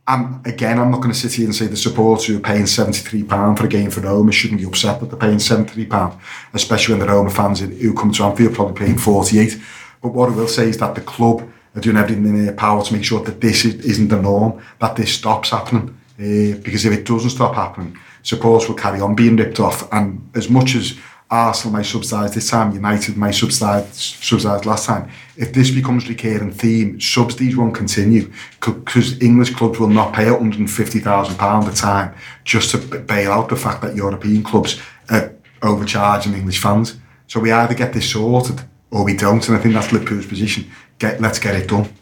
I'm, 0.07 0.43
again, 0.45 0.79
I'm 0.79 0.91
not 0.91 1.01
going 1.01 1.13
to 1.13 1.19
sit 1.19 1.33
here 1.33 1.47
and 1.47 1.55
say 1.55 1.67
the 1.67 1.77
supporters 1.77 2.27
who 2.27 2.37
are 2.37 2.41
paying 2.41 2.65
£73 2.65 3.59
for 3.59 3.65
a 3.65 3.69
game 3.69 3.91
for 3.91 4.01
Roma 4.01 4.33
shouldn't 4.33 4.61
be 4.61 4.67
upset 4.67 5.01
that 5.01 5.07
they're 5.07 5.19
paying 5.19 5.39
£73, 5.39 6.21
especially 6.53 6.95
when 6.95 7.07
the 7.07 7.13
Roma 7.13 7.31
fans 7.31 7.61
who 7.61 7.95
come 7.95 8.13
to 8.13 8.25
Anfield 8.25 8.55
probably 8.55 8.87
paying 8.87 8.99
48 8.99 9.59
But 10.03 10.13
what 10.13 10.31
I 10.31 10.37
will 10.37 10.49
say 10.49 10.69
is 10.69 10.77
that 10.79 10.95
the 10.95 11.01
club 11.01 11.51
are 11.75 11.81
doing 11.81 11.97
everything 11.97 12.27
in 12.27 12.45
their 12.45 12.55
power 12.55 12.85
to 12.85 12.93
make 12.93 13.05
sure 13.05 13.25
that 13.25 13.41
this 13.41 13.65
isn't 13.65 14.09
the 14.09 14.21
norm, 14.21 14.63
that 14.81 14.95
this 14.95 15.15
stops 15.15 15.51
happening. 15.51 15.99
Uh, 16.17 16.55
because 16.63 16.85
if 16.85 16.93
it 16.93 17.05
doesn't 17.05 17.31
stop 17.31 17.55
happening, 17.55 17.99
supporters 18.25 18.69
will 18.69 18.75
carry 18.75 19.01
on 19.01 19.15
being 19.15 19.37
ripped 19.37 19.61
off. 19.61 19.91
And 19.93 20.29
as 20.35 20.51
much 20.51 20.75
as 20.75 20.99
Arsenal 21.31 21.79
may 21.79 21.85
subsidise 21.85 22.35
this 22.35 22.51
time, 22.51 22.73
United 22.73 23.17
may 23.17 23.33
subsidise, 23.33 23.97
subsidise 23.97 24.65
last 24.67 24.87
time. 24.87 25.11
If 25.37 25.53
this 25.53 25.71
becomes 25.71 26.09
recurring 26.09 26.53
theme, 26.53 27.01
subsidies 27.01 27.57
won't 27.57 27.75
continue 27.75 28.33
because 28.61 29.21
English 29.23 29.55
clubs 29.55 29.79
will 29.79 29.89
not 29.89 30.13
pay 30.13 30.25
£150,000 30.25 31.73
a 31.73 31.75
time 31.75 32.15
just 32.45 32.71
to 32.73 32.99
bail 32.99 33.33
out 33.33 33.49
the 33.49 33.57
fact 33.57 33.83
that 33.83 33.95
European 33.95 34.43
clubs 34.43 34.81
are 35.11 35.33
overcharging 35.63 36.35
English 36.35 36.61
fans. 36.61 36.97
So 37.27 37.41
we 37.41 37.53
either 37.53 37.75
get 37.75 37.93
this 37.93 38.11
sorted 38.11 38.61
or 38.91 39.05
we 39.05 39.17
don't, 39.17 39.47
and 39.49 39.57
I 39.57 39.61
think 39.61 39.75
that's 39.75 39.93
Liverpool's 39.93 40.27
position. 40.27 40.71
Get, 40.99 41.21
let's 41.21 41.39
get 41.39 41.57
it 41.57 41.69
done. 41.69 41.93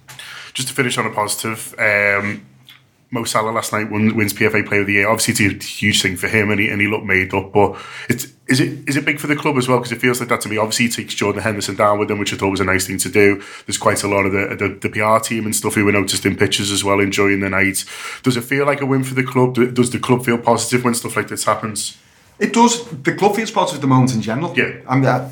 Just 0.52 0.69
to 0.69 0.75
finish 0.75 0.99
on 0.99 1.07
a 1.07 1.11
positive, 1.11 1.75
um, 1.79 2.45
Mo 3.12 3.25
Salah 3.25 3.50
last 3.50 3.75
night 3.75 3.90
won, 3.90 4.16
wins 4.16 4.33
PFA 4.33 4.66
Player 4.66 4.81
of 4.81 4.87
the 4.87 4.95
Year. 4.95 5.09
Obviously, 5.09 5.45
it's 5.45 5.66
a 5.66 5.69
huge 5.69 6.00
thing 6.00 6.16
for 6.16 6.28
him, 6.28 6.50
and 6.50 6.59
he, 6.59 6.69
and 6.69 6.81
he 6.81 6.88
looked 6.88 7.04
made 7.04 7.35
up. 7.35 7.52
But 7.52 7.78
it's 8.09 8.33
is 8.49 8.59
it 8.59 8.88
is 8.88 8.97
it 8.97 9.04
big 9.04 9.21
for 9.21 9.26
the 9.26 9.37
club 9.37 9.59
as 9.59 9.69
well? 9.69 9.78
Because 9.78 9.92
it 9.92 10.00
feels 10.00 10.19
like 10.19 10.31
that 10.31 10.40
to 10.40 10.49
me. 10.49 10.57
Obviously, 10.57 10.87
he 10.87 10.90
takes 10.90 11.14
Jordan 11.14 11.42
Henderson 11.42 11.76
down 11.76 11.99
with 11.99 12.11
him, 12.11 12.19
which 12.19 12.33
I 12.33 12.38
thought 12.38 12.50
was 12.50 12.61
a 12.61 12.64
nice 12.64 12.87
thing 12.87 12.97
to 12.99 13.11
do. 13.11 13.42
There's 13.66 13.76
quite 13.76 14.02
a 14.02 14.09
lot 14.09 14.25
of 14.25 14.33
the, 14.33 14.57
the, 14.57 14.88
the 14.88 14.88
PR 14.88 15.23
team 15.23 15.45
and 15.45 15.54
stuff 15.54 15.75
who 15.75 15.85
were 15.85 15.92
noticed 15.92 16.25
in 16.25 16.37
pictures 16.37 16.73
as 16.73 16.83
well, 16.83 17.00
enjoying 17.00 17.40
the 17.40 17.50
night. 17.50 17.85
Does 18.23 18.38
it 18.38 18.45
feel 18.45 18.64
like 18.64 18.81
a 18.81 18.87
win 18.87 19.04
for 19.04 19.14
the 19.14 19.25
club? 19.25 19.57
Does 19.75 19.90
the 19.90 19.99
club 19.99 20.25
feel 20.25 20.38
positive 20.38 20.83
when 20.83 20.95
stuff 20.95 21.14
like 21.14 21.28
this 21.28 21.45
happens? 21.45 21.99
It 22.38 22.54
does. 22.54 22.88
The 22.88 23.14
club 23.14 23.37
feels 23.37 23.50
positive 23.50 23.81
at 23.81 23.83
the 23.83 23.88
moment 23.88 24.14
in 24.14 24.23
general. 24.23 24.54
Yeah. 24.57 24.81
I 24.88 24.95
mean, 24.95 25.04
uh, 25.04 25.31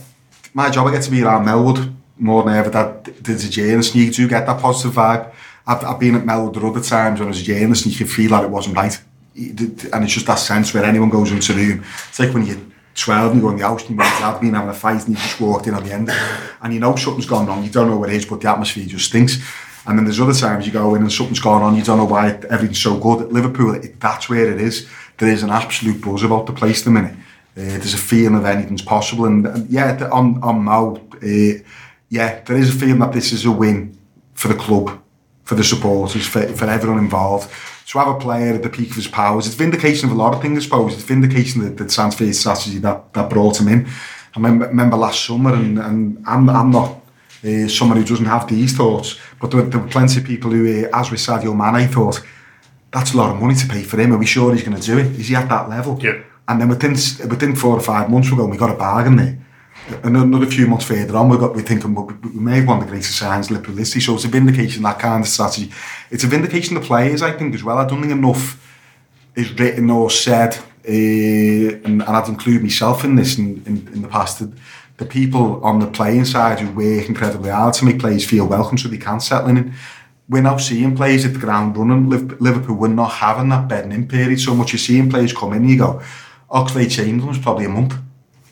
my 0.52 0.68
job, 0.68 0.86
I 0.86 0.92
get 0.92 1.02
to 1.04 1.10
be 1.10 1.22
around 1.22 1.46
Melwood 1.46 1.94
more 2.18 2.42
than 2.42 2.54
ever. 2.54 2.68
That 2.68 3.04
there's 3.24 3.44
a 3.44 3.48
journalist, 3.48 3.94
and 3.94 4.04
you 4.04 4.10
do 4.10 4.28
get 4.28 4.44
that 4.44 4.60
positive 4.60 4.92
vibe. 4.92 5.32
I've, 5.70 5.84
I've 5.84 6.00
been 6.00 6.16
at 6.16 6.24
Melwood 6.24 6.56
other 6.56 6.80
times 6.80 7.20
when 7.20 7.28
I 7.28 7.30
was 7.30 7.40
a 7.40 7.44
journalist 7.44 7.84
and 7.84 7.92
you 7.92 7.98
can 7.98 8.08
feel 8.08 8.30
that 8.30 8.42
it 8.42 8.50
wasn't 8.50 8.76
right. 8.76 9.00
And 9.36 10.04
it's 10.04 10.12
just 10.12 10.26
that 10.26 10.40
sense 10.40 10.74
where 10.74 10.84
anyone 10.84 11.10
goes 11.10 11.30
into 11.30 11.52
the 11.52 11.64
room. 11.64 11.84
It's 12.08 12.18
like 12.18 12.34
when 12.34 12.44
you're 12.44 12.58
12 12.96 13.32
and 13.32 13.40
you 13.40 13.46
go 13.46 13.52
in 13.52 13.56
the 13.56 13.62
house 13.62 13.82
and 13.82 13.90
you've 13.90 14.40
been 14.40 14.54
having 14.54 14.68
a 14.68 14.74
fight 14.74 15.06
and 15.06 15.10
you 15.10 15.14
just 15.14 15.40
walked 15.40 15.68
in 15.68 15.74
at 15.74 15.84
the 15.84 15.92
end. 15.92 16.10
And 16.60 16.74
you 16.74 16.80
know 16.80 16.96
something's 16.96 17.26
gone 17.26 17.46
wrong. 17.46 17.62
You 17.62 17.70
don't 17.70 17.88
know 17.88 17.96
what 17.96 18.10
it 18.10 18.16
is, 18.16 18.26
but 18.26 18.40
the 18.40 18.50
atmosphere 18.50 18.84
just 18.84 19.06
stinks. 19.06 19.38
And 19.86 19.96
then 19.96 20.04
there's 20.04 20.20
other 20.20 20.34
times 20.34 20.66
you 20.66 20.72
go 20.72 20.96
in 20.96 21.02
and 21.02 21.12
something's 21.12 21.38
gone 21.38 21.62
on. 21.62 21.76
You 21.76 21.84
don't 21.84 21.98
know 21.98 22.04
why 22.04 22.30
everything's 22.50 22.82
so 22.82 22.98
good. 22.98 23.22
At 23.22 23.32
Liverpool, 23.32 23.76
it, 23.76 24.00
that's 24.00 24.28
where 24.28 24.52
it 24.52 24.60
is. 24.60 24.88
There 25.18 25.30
is 25.30 25.44
an 25.44 25.50
absolute 25.50 26.02
buzz 26.02 26.24
about 26.24 26.46
the 26.46 26.52
place 26.52 26.80
at 26.80 26.86
the 26.86 26.90
minute. 26.90 27.14
Uh, 27.56 27.78
there's 27.78 27.94
a 27.94 27.98
feeling 27.98 28.34
of 28.34 28.44
anything's 28.44 28.82
possible. 28.82 29.26
And, 29.26 29.46
and 29.46 29.70
yeah, 29.70 30.08
on, 30.10 30.42
on 30.42 30.64
Mo, 30.64 30.96
uh, 30.96 31.62
yeah, 32.08 32.40
there 32.42 32.56
is 32.56 32.74
a 32.74 32.78
feeling 32.78 32.98
that 32.98 33.12
this 33.12 33.32
is 33.32 33.44
a 33.44 33.52
win 33.52 33.96
for 34.34 34.48
the 34.48 34.54
club 34.54 35.00
for 35.50 35.56
the 35.56 35.64
supporters, 35.64 36.28
for, 36.28 36.46
for 36.54 36.66
everyone 36.66 37.00
involved. 37.00 37.50
So 37.84 37.98
to 37.98 38.04
have 38.04 38.14
a 38.14 38.20
player 38.20 38.54
at 38.54 38.62
the 38.62 38.68
peak 38.68 38.90
of 38.90 38.94
his 38.94 39.08
powers, 39.08 39.48
it's 39.48 39.56
vindication 39.56 40.08
of 40.08 40.14
a 40.14 40.18
lot 40.18 40.32
of 40.32 40.40
things, 40.40 40.58
I 40.58 40.62
suppose. 40.62 40.94
It's 40.94 41.02
vindication 41.02 41.60
of 41.60 41.76
the, 41.76 41.82
the 41.82 41.90
transfer 41.90 42.32
strategy 42.32 42.78
that, 42.78 43.12
that 43.14 43.28
brought 43.28 43.60
him 43.60 43.66
in. 43.66 43.84
I 43.86 44.36
remember, 44.36 44.68
remember 44.68 44.96
last 44.96 45.24
summer, 45.24 45.52
and, 45.52 45.76
and 45.76 46.22
I'm, 46.24 46.48
I'm 46.48 46.70
not 46.70 47.00
uh, 47.44 47.66
someone 47.66 47.98
who 47.98 48.04
doesn't 48.04 48.26
have 48.26 48.46
these 48.46 48.76
thoughts, 48.76 49.18
but 49.40 49.50
there, 49.50 49.62
there 49.62 49.80
were 49.80 49.88
plenty 49.88 50.20
of 50.20 50.24
people 50.24 50.52
who, 50.52 50.84
uh, 50.84 50.96
as 50.96 51.10
with 51.10 51.18
Sadio 51.18 51.52
Mane, 51.52 51.88
thought, 51.88 52.24
that's 52.92 53.12
a 53.14 53.16
lot 53.16 53.34
of 53.34 53.40
money 53.42 53.56
to 53.56 53.66
pay 53.66 53.82
for 53.82 54.00
him. 54.00 54.12
Are 54.12 54.18
we 54.18 54.26
sure 54.26 54.54
he's 54.54 54.62
going 54.62 54.80
to 54.80 54.86
do 54.86 54.98
it? 54.98 55.06
Is 55.18 55.26
he 55.26 55.34
at 55.34 55.48
that 55.48 55.68
level? 55.68 55.98
Yeah. 56.00 56.22
And 56.46 56.60
then 56.60 56.68
within 56.68 56.92
within 57.28 57.56
four 57.56 57.76
or 57.76 57.80
five 57.80 58.08
months, 58.08 58.30
we're 58.30 58.36
going, 58.36 58.50
we 58.50 58.56
got 58.56 58.70
a 58.70 58.78
bargain 58.78 59.16
there 59.16 59.36
another 60.02 60.46
few 60.46 60.66
months 60.66 60.84
further 60.84 61.16
on, 61.16 61.28
we've 61.28 61.40
got, 61.40 61.54
we're 61.54 61.62
thinking, 61.62 61.94
well, 61.94 62.06
we 62.22 62.40
made 62.40 62.66
one 62.66 62.78
of 62.78 62.84
the 62.84 62.90
greatest 62.90 63.16
signs 63.16 63.50
Liverpool 63.50 63.76
history. 63.76 64.00
So 64.00 64.14
it's 64.14 64.24
a 64.24 64.28
vindication 64.28 64.82
that 64.82 64.98
kind 64.98 65.22
of 65.22 65.28
strategy. 65.28 65.70
It's 66.10 66.24
a 66.24 66.26
vindication 66.26 66.76
of 66.76 66.82
the 66.82 66.86
players, 66.86 67.22
I 67.22 67.32
think, 67.32 67.54
as 67.54 67.62
well. 67.62 67.78
I 67.78 67.86
don't 67.86 68.00
think 68.00 68.12
enough 68.12 68.66
is 69.34 69.52
written 69.58 69.90
or 69.90 70.10
said, 70.10 70.56
uh, 70.56 70.90
and, 71.84 72.02
and 72.02 72.02
I'd 72.02 72.28
include 72.28 72.62
myself 72.62 73.04
in 73.04 73.16
this 73.16 73.38
in, 73.38 73.62
in, 73.66 73.88
in 73.92 74.02
the 74.02 74.08
past. 74.08 74.38
The, 74.40 74.52
the 74.96 75.06
people 75.06 75.62
on 75.64 75.78
the 75.78 75.86
playing 75.86 76.26
side 76.26 76.60
who 76.60 76.70
work 76.72 77.08
incredibly 77.08 77.50
hard 77.50 77.74
to 77.74 77.84
make 77.84 77.98
players 77.98 78.24
feel 78.24 78.46
welcome 78.46 78.76
so 78.76 78.88
they 78.88 78.98
can 78.98 79.20
settle 79.20 79.48
in. 79.50 79.72
We're 80.28 80.42
now 80.42 80.58
seeing 80.58 80.94
players 80.94 81.24
at 81.24 81.32
the 81.32 81.38
ground 81.38 81.76
running. 81.76 82.08
Liverpool, 82.08 82.76
we're 82.76 82.88
not 82.88 83.12
having 83.12 83.48
that 83.48 83.66
bedding 83.66 83.92
in 83.92 84.06
period 84.06 84.40
so 84.40 84.54
much. 84.54 84.72
You're 84.72 84.78
seeing 84.78 85.10
players 85.10 85.32
come 85.32 85.52
in 85.52 85.62
and 85.62 85.70
you 85.70 85.78
go, 85.78 86.02
Oxlade-Chamberlain 86.50 87.28
was 87.28 87.38
probably 87.38 87.64
a 87.64 87.68
month 87.68 87.94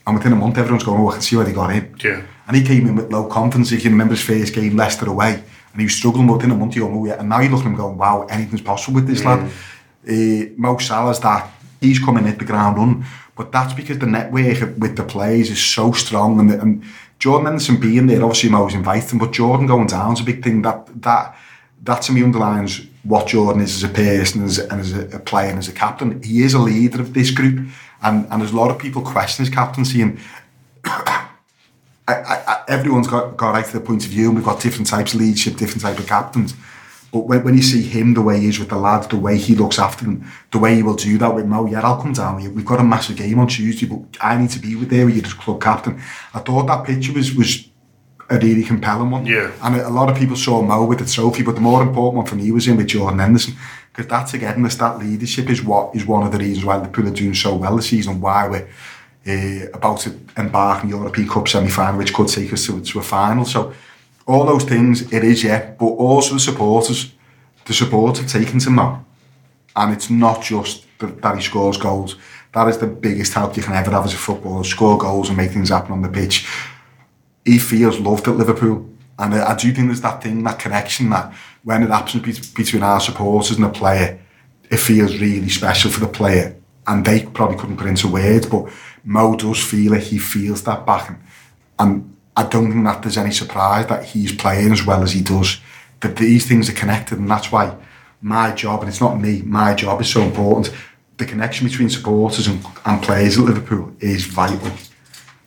and 0.09 0.17
within 0.17 0.33
a 0.33 0.35
month, 0.35 0.57
everyone's 0.57 0.83
going, 0.83 0.99
oh, 0.99 1.09
I 1.09 1.13
can 1.13 1.21
see 1.21 1.35
where 1.35 1.45
he 1.45 1.53
got 1.53 1.69
in. 1.71 1.95
Yeah. 2.03 2.23
And 2.47 2.57
he 2.57 2.63
came 2.63 2.87
in 2.87 2.95
with 2.95 3.11
low 3.11 3.27
confidence. 3.27 3.71
If 3.71 3.83
you 3.83 3.91
remember 3.91 4.15
his 4.15 4.23
first 4.23 4.55
game, 4.55 4.75
Leicester 4.75 5.07
away, 5.07 5.33
and 5.33 5.79
he 5.79 5.83
was 5.85 5.95
struggling 5.95 6.25
within 6.25 6.49
a 6.49 6.55
month. 6.55 6.75
You 6.75 6.87
go, 6.87 6.93
oh, 6.93 7.05
yeah. 7.05 7.19
And 7.19 7.29
now 7.29 7.39
you're 7.41 7.51
looking 7.51 7.67
at 7.67 7.71
him 7.71 7.77
going, 7.77 7.97
wow, 7.97 8.25
anything's 8.29 8.61
possible 8.61 8.95
with 8.95 9.07
this 9.07 9.21
mm. 9.21 9.25
lad. 9.25 9.51
Uh, 10.07 10.51
Mo 10.57 10.77
Salah's 10.79 11.19
that 11.19 11.51
he's 11.79 11.99
coming 11.99 12.25
at 12.25 12.39
the 12.39 12.45
ground 12.45 12.77
run, 12.77 13.05
but 13.35 13.51
that's 13.51 13.73
because 13.73 13.99
the 13.99 14.07
network 14.07 14.77
with 14.77 14.95
the 14.97 15.03
players 15.03 15.51
is 15.51 15.63
so 15.63 15.91
strong. 15.91 16.39
And, 16.39 16.51
and 16.51 16.83
Jordan 17.19 17.45
Henderson 17.45 17.79
being 17.79 18.07
there, 18.07 18.23
obviously 18.23 18.49
Mo's 18.49 18.73
invited 18.73 19.11
him, 19.11 19.19
but 19.19 19.31
Jordan 19.31 19.67
going 19.67 19.87
down 19.87 20.13
is 20.13 20.21
a 20.21 20.23
big 20.23 20.43
thing. 20.43 20.63
That 20.63 21.01
that 21.03 21.37
that 21.83 22.01
to 22.03 22.11
me 22.11 22.23
underlines 22.23 22.81
what 23.03 23.27
Jordan 23.27 23.61
is 23.61 23.75
as 23.75 23.89
a 23.89 23.93
person 23.93 24.43
as, 24.43 24.59
and 24.59 24.79
as 24.81 24.93
a, 24.93 25.19
player 25.19 25.49
and 25.49 25.57
as 25.57 25.67
a 25.67 25.73
captain. 25.73 26.21
He 26.21 26.43
is 26.43 26.53
a 26.53 26.59
leader 26.59 27.01
of 27.01 27.13
this 27.13 27.31
group. 27.31 27.67
And, 28.01 28.27
and 28.29 28.41
there's 28.41 28.51
a 28.51 28.57
lot 28.57 28.71
of 28.71 28.79
people 28.79 29.01
question 29.01 29.45
his 29.45 29.53
captaincy 29.53 30.01
and 30.01 30.19
I, 30.85 31.13
I, 32.07 32.63
everyone's 32.67 33.07
got, 33.07 33.37
got 33.37 33.51
right 33.51 33.65
to 33.65 33.73
the 33.73 33.79
point 33.79 34.05
of 34.05 34.11
view 34.11 34.27
and 34.27 34.35
we've 34.35 34.45
got 34.45 34.61
different 34.61 34.87
types 34.87 35.13
of 35.13 35.19
leadership, 35.19 35.57
different 35.57 35.81
type 35.81 35.99
of 35.99 36.07
captains. 36.07 36.53
But 37.11 37.21
when, 37.21 37.43
when 37.43 37.55
you 37.55 37.61
see 37.61 37.81
him 37.81 38.13
the 38.13 38.21
way 38.21 38.39
he 38.39 38.47
is 38.47 38.59
with 38.59 38.69
the 38.69 38.77
lads, 38.77 39.07
the 39.07 39.17
way 39.17 39.37
he 39.37 39.55
looks 39.55 39.79
after 39.79 40.05
them, 40.05 40.29
the 40.51 40.59
way 40.59 40.75
he 40.75 40.83
will 40.83 40.95
do 40.95 41.17
that 41.17 41.33
with 41.33 41.45
Mo, 41.45 41.65
yeah, 41.65 41.81
I'll 41.81 42.01
come 42.01 42.13
down. 42.13 42.35
We've 42.53 42.65
got 42.65 42.79
a 42.79 42.83
massive 42.83 43.17
game 43.17 43.39
on 43.39 43.47
Tuesday, 43.47 43.87
but 43.87 43.99
I 44.21 44.37
need 44.37 44.51
to 44.51 44.59
be 44.59 44.75
with 44.75 44.89
there 44.89 45.05
with 45.05 45.15
you 45.15 45.23
as 45.23 45.33
club 45.33 45.61
captain. 45.61 45.99
I 46.33 46.39
thought 46.39 46.67
that 46.67 46.85
picture 46.85 47.13
was 47.13 47.33
was 47.33 47.68
a 48.29 48.37
really 48.37 48.63
compelling 48.63 49.11
one. 49.11 49.25
Yeah. 49.25 49.51
And 49.61 49.75
a, 49.75 49.87
a 49.87 49.89
lot 49.89 50.09
of 50.09 50.17
people 50.17 50.35
saw 50.35 50.61
Mo 50.61 50.85
with 50.85 50.99
the 50.99 51.05
trophy, 51.05 51.43
but 51.43 51.55
the 51.55 51.61
more 51.61 51.81
important 51.81 52.17
one 52.17 52.25
for 52.25 52.35
me 52.35 52.51
was 52.51 52.67
in 52.67 52.77
with 52.77 52.87
Jordan 52.87 53.19
Henderson 53.19 53.55
because 53.91 54.07
that 54.07 54.27
togetherness, 54.27 54.75
that 54.75 54.99
leadership 54.99 55.49
is 55.49 55.63
what 55.63 55.95
is 55.95 56.05
one 56.05 56.25
of 56.25 56.31
the 56.31 56.37
reasons 56.37 56.65
why 56.65 56.77
Liverpool 56.77 57.07
are 57.07 57.11
doing 57.11 57.33
so 57.33 57.55
well 57.55 57.75
this 57.75 57.87
season, 57.87 58.21
why 58.21 58.47
we're 58.47 58.67
uh, 59.27 59.67
about 59.73 59.99
to 59.99 60.17
embark 60.37 60.83
on 60.83 60.89
the 60.89 60.95
European 60.95 61.27
Cup 61.27 61.47
semi-final, 61.47 61.97
which 61.97 62.13
could 62.13 62.27
take 62.27 62.53
us 62.53 62.65
to, 62.67 62.81
to 62.81 62.99
a 62.99 63.03
final. 63.03 63.45
So 63.45 63.73
all 64.25 64.45
those 64.45 64.63
things, 64.63 65.11
it 65.11 65.23
is, 65.23 65.43
yeah, 65.43 65.71
but 65.71 65.85
also 65.85 66.35
the 66.35 66.39
supporters, 66.39 67.13
the 67.65 67.73
supporters 67.73 68.31
have 68.31 68.43
taken 68.43 68.59
to 68.59 68.69
Mo. 68.69 69.05
And 69.75 69.93
it's 69.93 70.09
not 70.09 70.41
just 70.41 70.85
that 70.99 71.35
he 71.35 71.41
scores 71.41 71.77
goals. 71.77 72.15
That 72.53 72.67
is 72.67 72.77
the 72.77 72.87
biggest 72.87 73.33
help 73.33 73.55
you 73.57 73.63
can 73.63 73.73
ever 73.73 73.91
have 73.91 74.05
as 74.05 74.13
a 74.13 74.17
footballer, 74.17 74.63
score 74.63 74.97
goals 74.97 75.29
and 75.29 75.37
make 75.37 75.51
things 75.51 75.69
happen 75.69 75.91
on 75.91 76.01
the 76.01 76.09
pitch. 76.09 76.47
He 77.45 77.57
feels 77.57 77.99
loved 77.99 78.27
at 78.27 78.35
Liverpool. 78.35 78.89
And 79.17 79.35
I, 79.35 79.51
I 79.53 79.55
do 79.55 79.73
think 79.73 79.87
there's 79.87 80.01
that 80.01 80.23
thing, 80.23 80.43
that 80.43 80.59
connection 80.59 81.09
that 81.09 81.33
when 81.63 81.83
it 81.83 81.89
happens 81.89 82.51
between 82.51 82.83
our 82.83 82.99
supporters 82.99 83.57
and 83.57 83.65
the 83.65 83.69
player, 83.69 84.19
it 84.69 84.77
feels 84.77 85.19
really 85.19 85.49
special 85.49 85.91
for 85.91 85.99
the 85.99 86.07
player. 86.07 86.55
And 86.87 87.05
they 87.05 87.25
probably 87.25 87.57
couldn't 87.57 87.77
put 87.77 87.87
into 87.87 88.07
words, 88.07 88.47
but 88.47 88.69
Mo 89.03 89.35
does 89.35 89.63
feel 89.63 89.93
it. 89.93 90.03
He 90.03 90.17
feels 90.17 90.63
that 90.63 90.85
backing. 90.85 91.21
And 91.77 92.15
I 92.35 92.43
don't 92.43 92.71
think 92.71 92.85
that 92.85 93.01
there's 93.01 93.17
any 93.17 93.31
surprise 93.31 93.87
that 93.87 94.05
he's 94.05 94.33
playing 94.33 94.71
as 94.71 94.85
well 94.85 95.03
as 95.03 95.11
he 95.11 95.21
does. 95.21 95.59
That 95.99 96.15
these 96.15 96.47
things 96.47 96.69
are 96.69 96.73
connected, 96.73 97.19
and 97.19 97.29
that's 97.29 97.51
why 97.51 97.75
my 98.21 98.51
job, 98.53 98.81
and 98.81 98.89
it's 98.89 99.01
not 99.01 99.19
me, 99.19 99.41
my 99.41 99.73
job 99.73 99.99
is 100.01 100.09
so 100.09 100.21
important. 100.21 100.73
The 101.17 101.25
connection 101.25 101.67
between 101.67 101.89
supporters 101.89 102.47
and, 102.47 102.65
and 102.85 103.03
players 103.03 103.37
at 103.37 103.43
Liverpool 103.43 103.93
is 103.99 104.25
vital. 104.25 104.71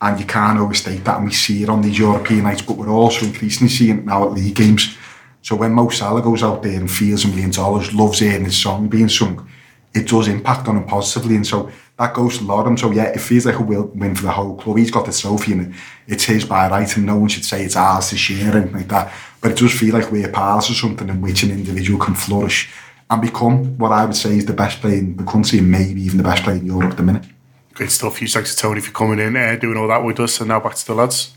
And 0.03 0.19
you 0.19 0.25
can't 0.25 0.59
overstate 0.59 1.05
that, 1.05 1.15
and 1.15 1.25
we 1.25 1.31
see 1.31 1.63
it 1.63 1.69
on 1.69 1.81
these 1.81 1.97
European 1.97 2.43
nights, 2.43 2.61
but 2.61 2.75
we're 2.75 2.89
also 2.89 3.25
increasingly 3.25 3.69
seeing 3.69 3.99
it 3.99 4.05
now 4.05 4.25
at 4.25 4.33
league 4.33 4.53
games. 4.53 4.97
So 5.41 5.55
when 5.55 5.71
Mo 5.71 5.87
Salah 5.87 6.21
goes 6.21 6.43
out 6.43 6.61
there 6.61 6.75
and 6.75 6.91
feels 6.91 7.23
a 7.23 7.29
million 7.29 7.51
dollars, 7.51 7.93
loves 7.93 8.19
hearing 8.19 8.43
his 8.43 8.61
song 8.61 8.89
being 8.89 9.07
sung, 9.07 9.49
it 9.93 10.09
does 10.09 10.27
impact 10.27 10.67
on 10.67 10.75
him 10.75 10.83
positively. 10.83 11.37
And 11.37 11.47
so 11.47 11.71
that 11.97 12.13
goes 12.13 12.37
to 12.37 12.43
Lorem. 12.43 12.77
So 12.77 12.91
yeah, 12.91 13.05
it 13.05 13.21
feels 13.21 13.45
like 13.45 13.59
a 13.59 13.61
win 13.61 14.13
for 14.13 14.23
the 14.23 14.31
whole 14.31 14.57
club. 14.57 14.77
He's 14.77 14.91
got 14.91 15.05
the 15.05 15.13
trophy 15.13 15.53
and 15.53 15.73
it's 16.05 16.25
his 16.25 16.43
by 16.43 16.69
right, 16.69 16.97
and 16.97 17.05
no 17.05 17.15
one 17.15 17.29
should 17.29 17.45
say 17.45 17.63
it's 17.63 17.77
ours 17.77 18.09
to 18.09 18.17
share 18.17 18.53
or 18.53 18.57
anything 18.57 18.75
like 18.75 18.89
that. 18.89 19.13
But 19.39 19.51
it 19.51 19.57
does 19.57 19.73
feel 19.73 19.93
like 19.93 20.11
we're 20.11 20.29
part 20.29 20.69
of 20.69 20.75
something 20.75 21.07
in 21.07 21.21
which 21.21 21.43
an 21.43 21.51
individual 21.51 22.03
can 22.03 22.15
flourish 22.15 22.69
and 23.09 23.21
become 23.21 23.77
what 23.77 23.93
I 23.93 24.03
would 24.03 24.15
say 24.15 24.37
is 24.37 24.45
the 24.45 24.53
best 24.53 24.81
player 24.81 24.97
in 24.97 25.15
the 25.15 25.23
country 25.23 25.59
and 25.59 25.71
maybe 25.71 26.01
even 26.01 26.17
the 26.17 26.23
best 26.23 26.43
player 26.43 26.57
in 26.57 26.65
Europe 26.65 26.91
at 26.91 26.97
the 26.97 27.03
minute. 27.03 27.25
Great 27.73 27.91
stuff. 27.91 28.17
Huge 28.17 28.33
thanks 28.33 28.55
to 28.55 28.61
Tony 28.61 28.81
for 28.81 28.91
coming 28.91 29.19
in, 29.19 29.35
uh, 29.35 29.55
doing 29.55 29.77
all 29.77 29.87
that 29.87 30.03
with 30.03 30.19
us. 30.19 30.39
And 30.39 30.49
now 30.49 30.59
back 30.59 30.75
to 30.75 30.85
the 30.85 30.93
lads. 30.93 31.33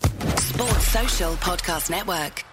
Sports 0.00 0.88
Social 0.88 1.32
Podcast 1.34 1.90
Network. 1.90 2.44